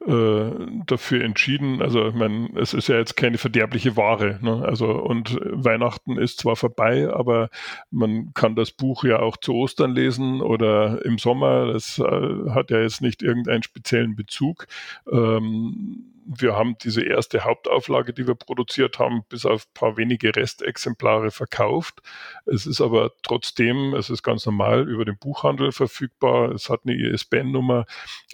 äh, 0.07 0.51
dafür 0.87 1.25
entschieden. 1.25 1.83
Also 1.83 2.09
ich 2.09 2.15
meine, 2.15 2.49
es 2.57 2.73
ist 2.73 2.89
ja 2.89 2.97
jetzt 2.97 3.17
keine 3.17 3.39
verderbliche 3.39 3.97
Ware. 3.97 4.39
Ne? 4.41 4.65
Also 4.65 4.87
und 4.87 5.39
Weihnachten 5.43 6.17
ist 6.17 6.41
zwar 6.41 6.57
vorbei, 6.57 7.09
aber 7.13 7.51
man 7.91 8.33
kann 8.33 8.57
das 8.57 8.71
Buch 8.71 9.05
ja 9.05 9.21
auch 9.21 9.37
zu 9.37 9.55
Ostern 9.55 9.95
lesen 9.95 10.41
oder 10.41 11.05
im 11.05 11.19
Sommer. 11.19 11.73
Das 11.73 11.99
äh, 11.99 12.51
hat 12.51 12.71
ja 12.71 12.81
jetzt 12.81 13.03
nicht 13.03 13.23
irgendeinen 13.23 13.63
speziellen 13.63 14.17
Bezug. 14.17 14.67
Ähm, 15.11 16.11
wir 16.33 16.55
haben 16.55 16.77
diese 16.79 17.03
erste 17.03 17.45
Hauptauflage, 17.45 18.13
die 18.13 18.27
wir 18.27 18.37
produziert 18.37 19.01
haben, 19.01 19.25
bis 19.29 19.45
auf 19.45 19.67
ein 19.67 19.75
paar 19.75 19.97
wenige 19.97 20.35
Restexemplare 20.35 21.33
verkauft. 21.33 22.03
Es 22.47 22.67
ist 22.67 22.81
aber 22.81 23.11
trotzdem, 23.23 23.95
es 23.95 24.11
ist 24.11 24.23
ganz 24.23 24.47
normal 24.47 24.89
über 24.89 25.05
den 25.05 25.19
Buchhandel 25.19 25.73
verfügbar. 25.73 26.53
Es 26.53 26.71
hat 26.71 26.83
eine 26.85 26.95
ISBN-Nummer. 26.95 27.85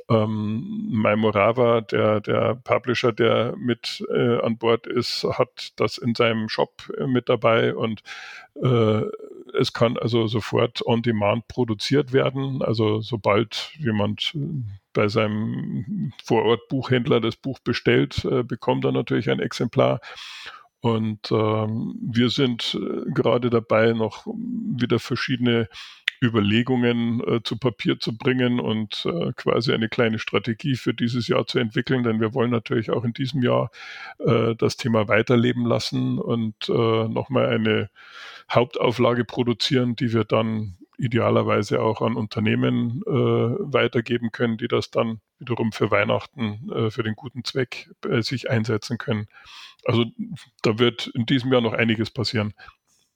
Ähm, 0.09 0.87
Maimorava, 0.91 1.81
der, 1.81 2.21
der 2.21 2.55
Publisher, 2.63 3.13
der 3.13 3.57
mit 3.57 4.05
äh, 4.09 4.39
an 4.39 4.57
Bord 4.57 4.87
ist, 4.87 5.25
hat 5.25 5.73
das 5.77 5.99
in 5.99 6.15
seinem 6.15 6.49
Shop 6.49 6.89
äh, 6.97 7.07
mit 7.07 7.29
dabei 7.29 7.75
und 7.75 8.03
äh, 8.63 9.03
es 9.59 9.73
kann 9.73 9.97
also 9.97 10.27
sofort 10.27 10.85
on 10.87 11.03
demand 11.03 11.49
produziert 11.49 12.13
werden. 12.13 12.63
Also 12.63 13.01
sobald 13.01 13.73
jemand 13.79 14.33
äh, 14.35 14.39
bei 14.93 15.09
seinem 15.09 16.13
Vorort-Buchhändler 16.25 17.21
das 17.21 17.37
Buch 17.37 17.59
bestellt, 17.59 18.25
äh, 18.25 18.43
bekommt 18.43 18.85
er 18.85 18.93
natürlich 18.93 19.31
ein 19.31 19.41
Exemplar. 19.41 20.01
Und 20.81 21.33
ähm, 21.33 21.97
wir 22.01 22.31
sind 22.31 22.79
äh, 22.81 23.11
gerade 23.11 23.51
dabei, 23.51 23.93
noch 23.93 24.27
wieder 24.27 24.99
verschiedene 24.99 25.69
Überlegungen 26.23 27.21
äh, 27.27 27.43
zu 27.43 27.59
Papier 27.59 27.99
zu 27.99 28.17
bringen 28.17 28.61
und 28.61 29.07
äh, 29.07 29.33
quasi 29.37 29.73
eine 29.73 29.89
kleine 29.89 30.19
Strategie 30.19 30.77
für 30.77 30.95
dieses 30.95 31.29
Jahr 31.29 31.47
zu 31.47 31.59
entwickeln, 31.59 32.03
denn 32.03 32.21
wir 32.21 32.35
wollen 32.35 32.51
natürlich 32.51 32.91
auch 32.91 33.05
in 33.05 33.13
diesem 33.13 33.43
Jahr 33.43 33.71
äh, 34.19 34.55
das 34.57 34.77
Thema 34.77 35.09
weiterleben 35.09 35.67
lassen 35.67 36.19
und 36.19 36.69
äh, 36.69 37.09
nochmal 37.09 37.47
eine 37.47 37.91
Hauptauflage 38.51 39.25
produzieren, 39.25 39.97
die 39.97 40.13
wir 40.13 40.25
dann 40.25 40.77
idealerweise 40.99 41.83
auch 41.83 42.01
an 42.01 42.17
Unternehmen 42.17 43.03
äh, 43.07 43.11
weitergeben 43.11 44.33
können, 44.33 44.57
die 44.57 44.69
das 44.69 44.91
dann 44.91 45.21
wiederum 45.39 45.73
für 45.73 45.91
Weihnachten 45.91 46.71
äh, 46.73 46.91
für 46.91 47.03
den 47.03 47.15
guten 47.15 47.45
Zweck 47.45 47.91
äh, 48.09 48.23
sich 48.23 48.51
einsetzen 48.51 48.99
können. 48.99 49.27
Also 49.85 50.07
da 50.63 50.79
wird 50.79 51.09
in 51.09 51.27
diesem 51.27 51.53
Jahr 51.53 51.61
noch 51.61 51.75
einiges 51.75 52.11
passieren. 52.11 52.55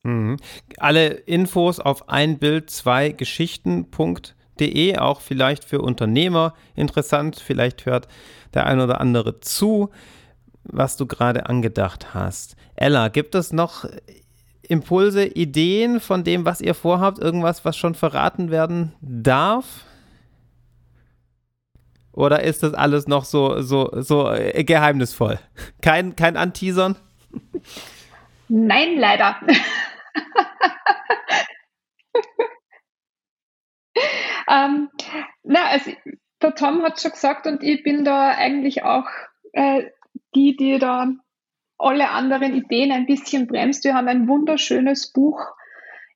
Mhm. 0.03 0.37
Alle 0.79 1.09
Infos 1.09 1.79
auf 1.79 2.09
ein 2.09 2.39
Bild, 2.39 2.71
zwei 2.71 3.11
Geschichten.de, 3.11 4.97
auch 4.97 5.21
vielleicht 5.21 5.65
für 5.65 5.83
Unternehmer 5.83 6.55
interessant. 6.75 7.37
Vielleicht 7.37 7.85
hört 7.87 8.09
der 8.55 8.67
ein 8.67 8.81
oder 8.81 9.01
andere 9.01 9.41
zu, 9.41 9.91
was 10.65 10.97
du 10.97 11.07
gerade 11.07 11.47
angedacht 11.47 12.15
hast. 12.15 12.57
Ella, 12.77 13.09
gibt 13.09 13.35
es 13.35 13.53
noch 13.53 13.85
Impulse, 14.63 15.27
Ideen 15.27 16.01
von 16.01 16.25
dem, 16.25 16.45
was 16.45 16.61
ihr 16.61 16.75
vorhabt? 16.75 17.19
Irgendwas, 17.19 17.65
was 17.65 17.77
schon 17.77 17.95
verraten 17.95 18.51
werden 18.51 18.93
darf? 19.01 19.85
Oder 22.13 22.43
ist 22.43 22.63
das 22.63 22.75
alles 22.75 23.07
noch 23.07 23.25
so, 23.25 23.61
so, 23.63 23.91
so 24.01 24.31
äh, 24.31 24.65
geheimnisvoll? 24.65 25.39
Kein, 25.81 26.17
kein 26.17 26.37
Anteasern? 26.37 26.97
Nein, 28.53 28.97
leider. 28.99 29.41
ähm, 34.49 34.91
na, 35.45 35.67
also 35.67 35.93
der 36.43 36.57
Tom 36.57 36.83
hat 36.83 37.01
schon 37.01 37.13
gesagt 37.13 37.47
und 37.47 37.63
ich 37.63 37.85
bin 37.85 38.05
da 38.05 38.31
eigentlich 38.31 38.83
auch 38.83 39.07
äh, 39.53 39.85
die, 40.35 40.57
die 40.57 40.81
da 40.81 41.13
alle 41.79 42.11
anderen 42.11 42.53
Ideen 42.55 42.91
ein 42.91 43.07
bisschen 43.07 43.47
bremst. 43.47 43.85
Wir 43.85 43.95
haben 43.95 44.09
ein 44.09 44.27
wunderschönes 44.27 45.13
Buch 45.13 45.41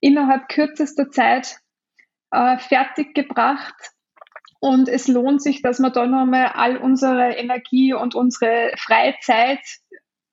innerhalb 0.01 0.49
kürzester 0.49 1.13
Zeit 1.13 1.59
äh, 2.33 2.59
fertiggebracht. 2.59 3.77
Und 4.59 4.89
es 4.89 5.07
lohnt 5.07 5.41
sich, 5.41 5.63
dass 5.63 5.79
wir 5.79 5.91
da 5.91 6.05
nochmal 6.07 6.47
all 6.55 6.79
unsere 6.79 7.37
Energie 7.37 7.95
und 7.95 8.17
unsere 8.17 8.73
Freizeit 8.77 9.61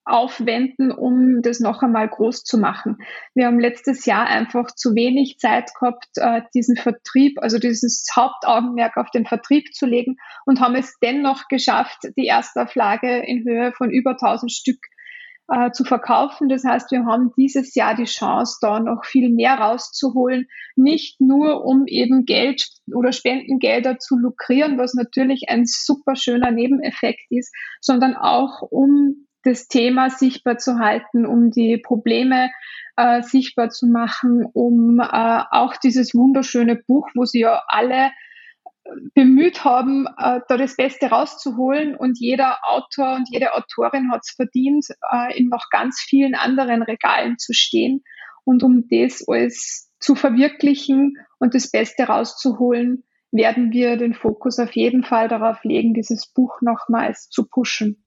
aufwenden, 0.06 0.92
um 0.92 1.42
das 1.42 1.60
noch 1.60 1.84
einmal 1.84 2.08
groß 2.08 2.44
zu 2.44 2.58
machen. 2.58 2.98
Wir 3.36 3.46
haben 3.46 3.60
letztes 3.60 4.06
Jahr 4.06 4.26
einfach 4.26 4.72
zu 4.72 4.96
wenig 4.96 5.38
Zeit 5.38 5.72
gehabt, 5.80 6.08
äh, 6.16 6.42
diesen 6.54 6.76
Vertrieb, 6.76 7.38
also 7.42 7.60
dieses 7.60 8.06
Hauptaugenmerk 8.16 8.98
auf 8.98 9.12
den 9.12 9.26
Vertrieb 9.26 9.74
zu 9.74 9.86
legen 9.86 10.18
und 10.46 10.60
haben 10.60 10.76
es 10.76 10.98
dennoch 11.02 11.48
geschafft, 11.50 12.00
die 12.18 12.28
Erstauflage 12.28 13.20
in 13.20 13.44
Höhe 13.44 13.74
von 13.74 13.92
über 13.92 14.12
1000 14.12 14.52
Stück 14.52 14.80
äh, 15.48 15.72
zu 15.72 15.84
verkaufen. 15.84 16.50
Das 16.50 16.64
heißt, 16.64 16.92
wir 16.92 17.06
haben 17.06 17.32
dieses 17.38 17.76
Jahr 17.76 17.94
die 17.96 18.06
Chance, 18.06 18.58
da 18.62 18.80
noch 18.80 19.06
viel 19.06 19.30
mehr 19.30 19.56
rauszuholen, 19.56 20.48
nicht 20.76 21.20
nur 21.20 21.66
um 21.66 21.86
eben 21.88 22.26
Geld 22.26 22.70
oder 22.94 23.12
Spendengelder 23.12 24.00
zu 24.00 24.18
lukrieren, 24.18 24.78
was 24.78 24.94
natürlich 24.94 25.50
ein 25.50 25.66
super 25.66 26.16
schöner 26.16 26.52
Nebeneffekt 26.52 27.26
ist, 27.30 27.54
sondern 27.82 28.16
auch 28.16 28.62
um 28.62 29.28
das 29.44 29.68
Thema 29.68 30.10
sichtbar 30.10 30.58
zu 30.58 30.80
halten, 30.80 31.26
um 31.26 31.52
die 31.52 31.78
Probleme 31.78 32.50
äh, 32.98 33.22
sichtbar 33.22 33.70
zu 33.70 33.88
machen, 33.88 34.46
um 34.54 35.00
äh, 35.00 35.44
auch 35.52 35.76
dieses 35.78 36.14
wunderschöne 36.14 36.76
Buch, 36.76 37.10
wo 37.16 37.26
sie 37.26 37.42
ja 37.42 37.64
alle 37.68 38.12
äh, 38.84 38.90
bemüht 39.14 39.64
haben, 39.64 40.08
äh, 40.18 40.42
da 40.48 40.58
das 40.58 40.76
Beste 40.76 41.08
rauszuholen 41.08 41.96
und 41.96 42.20
jeder 42.20 42.60
Autor 42.64 43.16
und 43.16 43.30
jede 43.32 43.54
Autorin 43.54 44.12
hat 44.12 44.22
es 44.24 44.32
verdient, 44.36 44.88
äh, 45.12 45.38
in 45.38 45.50
noch 45.50 45.70
ganz 45.72 46.00
vielen 46.00 46.36
anderen 46.36 46.84
Regalen 46.84 47.38
zu 47.38 47.54
stehen 47.54 48.04
und 48.44 48.64
um 48.64 48.88
das 48.90 49.26
alles 49.28 49.90
zu 50.00 50.16
verwirklichen 50.16 51.16
und 51.40 51.54
das 51.54 51.70
Beste 51.72 52.04
rauszuholen, 52.04 53.04
werden 53.32 53.72
wir 53.72 53.98
den 53.98 54.14
Fokus 54.14 54.60
auf 54.60 54.76
jeden 54.76 55.04
Fall 55.04 55.28
darauf 55.28 55.64
legen, 55.64 55.94
dieses 55.94 56.28
Buch 56.28 56.62
nochmals 56.62 57.30
zu 57.30 57.48
pushen. 57.48 58.01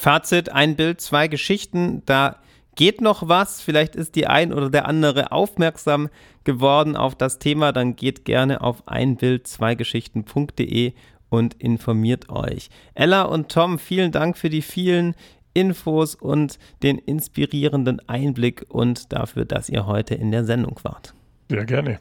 Fazit, 0.00 0.48
ein 0.48 0.74
Bild, 0.76 1.02
zwei 1.02 1.28
Geschichten, 1.28 2.02
da 2.06 2.38
geht 2.74 3.02
noch 3.02 3.28
was, 3.28 3.60
vielleicht 3.60 3.94
ist 3.96 4.16
die 4.16 4.26
ein 4.26 4.50
oder 4.50 4.70
der 4.70 4.88
andere 4.88 5.30
aufmerksam 5.30 6.08
geworden 6.42 6.96
auf 6.96 7.14
das 7.14 7.38
Thema, 7.38 7.72
dann 7.72 7.96
geht 7.96 8.24
gerne 8.24 8.62
auf 8.62 8.88
einbild2geschichten.de 8.88 10.94
und 11.28 11.52
informiert 11.52 12.30
euch. 12.30 12.70
Ella 12.94 13.24
und 13.24 13.52
Tom, 13.52 13.78
vielen 13.78 14.10
Dank 14.10 14.38
für 14.38 14.48
die 14.48 14.62
vielen 14.62 15.14
Infos 15.52 16.14
und 16.14 16.58
den 16.82 16.96
inspirierenden 16.96 18.00
Einblick 18.08 18.64
und 18.70 19.12
dafür, 19.12 19.44
dass 19.44 19.68
ihr 19.68 19.84
heute 19.84 20.14
in 20.14 20.30
der 20.30 20.46
Sendung 20.46 20.80
wart. 20.82 21.12
Sehr 21.50 21.66
gerne. 21.66 22.00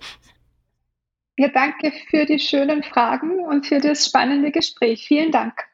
Ja, 1.36 1.50
danke 1.50 1.92
für 2.10 2.26
die 2.26 2.40
schönen 2.40 2.82
Fragen 2.82 3.44
und 3.44 3.68
für 3.68 3.82
das 3.82 4.06
spannende 4.06 4.52
Gespräch. 4.52 5.06
Vielen 5.06 5.34
Dank. 5.34 5.66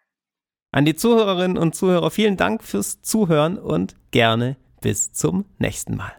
An 0.75 0.83
die 0.83 0.97
Zuhörerinnen 0.97 1.57
und 1.57 1.73
Zuhörer 1.73 2.11
vielen 2.11 2.35
Dank 2.35 2.61
fürs 2.61 3.01
Zuhören 3.01 3.57
und 3.57 3.95
gerne 4.11 4.57
bis 4.81 5.13
zum 5.13 5.45
nächsten 5.57 5.95
Mal. 5.95 6.11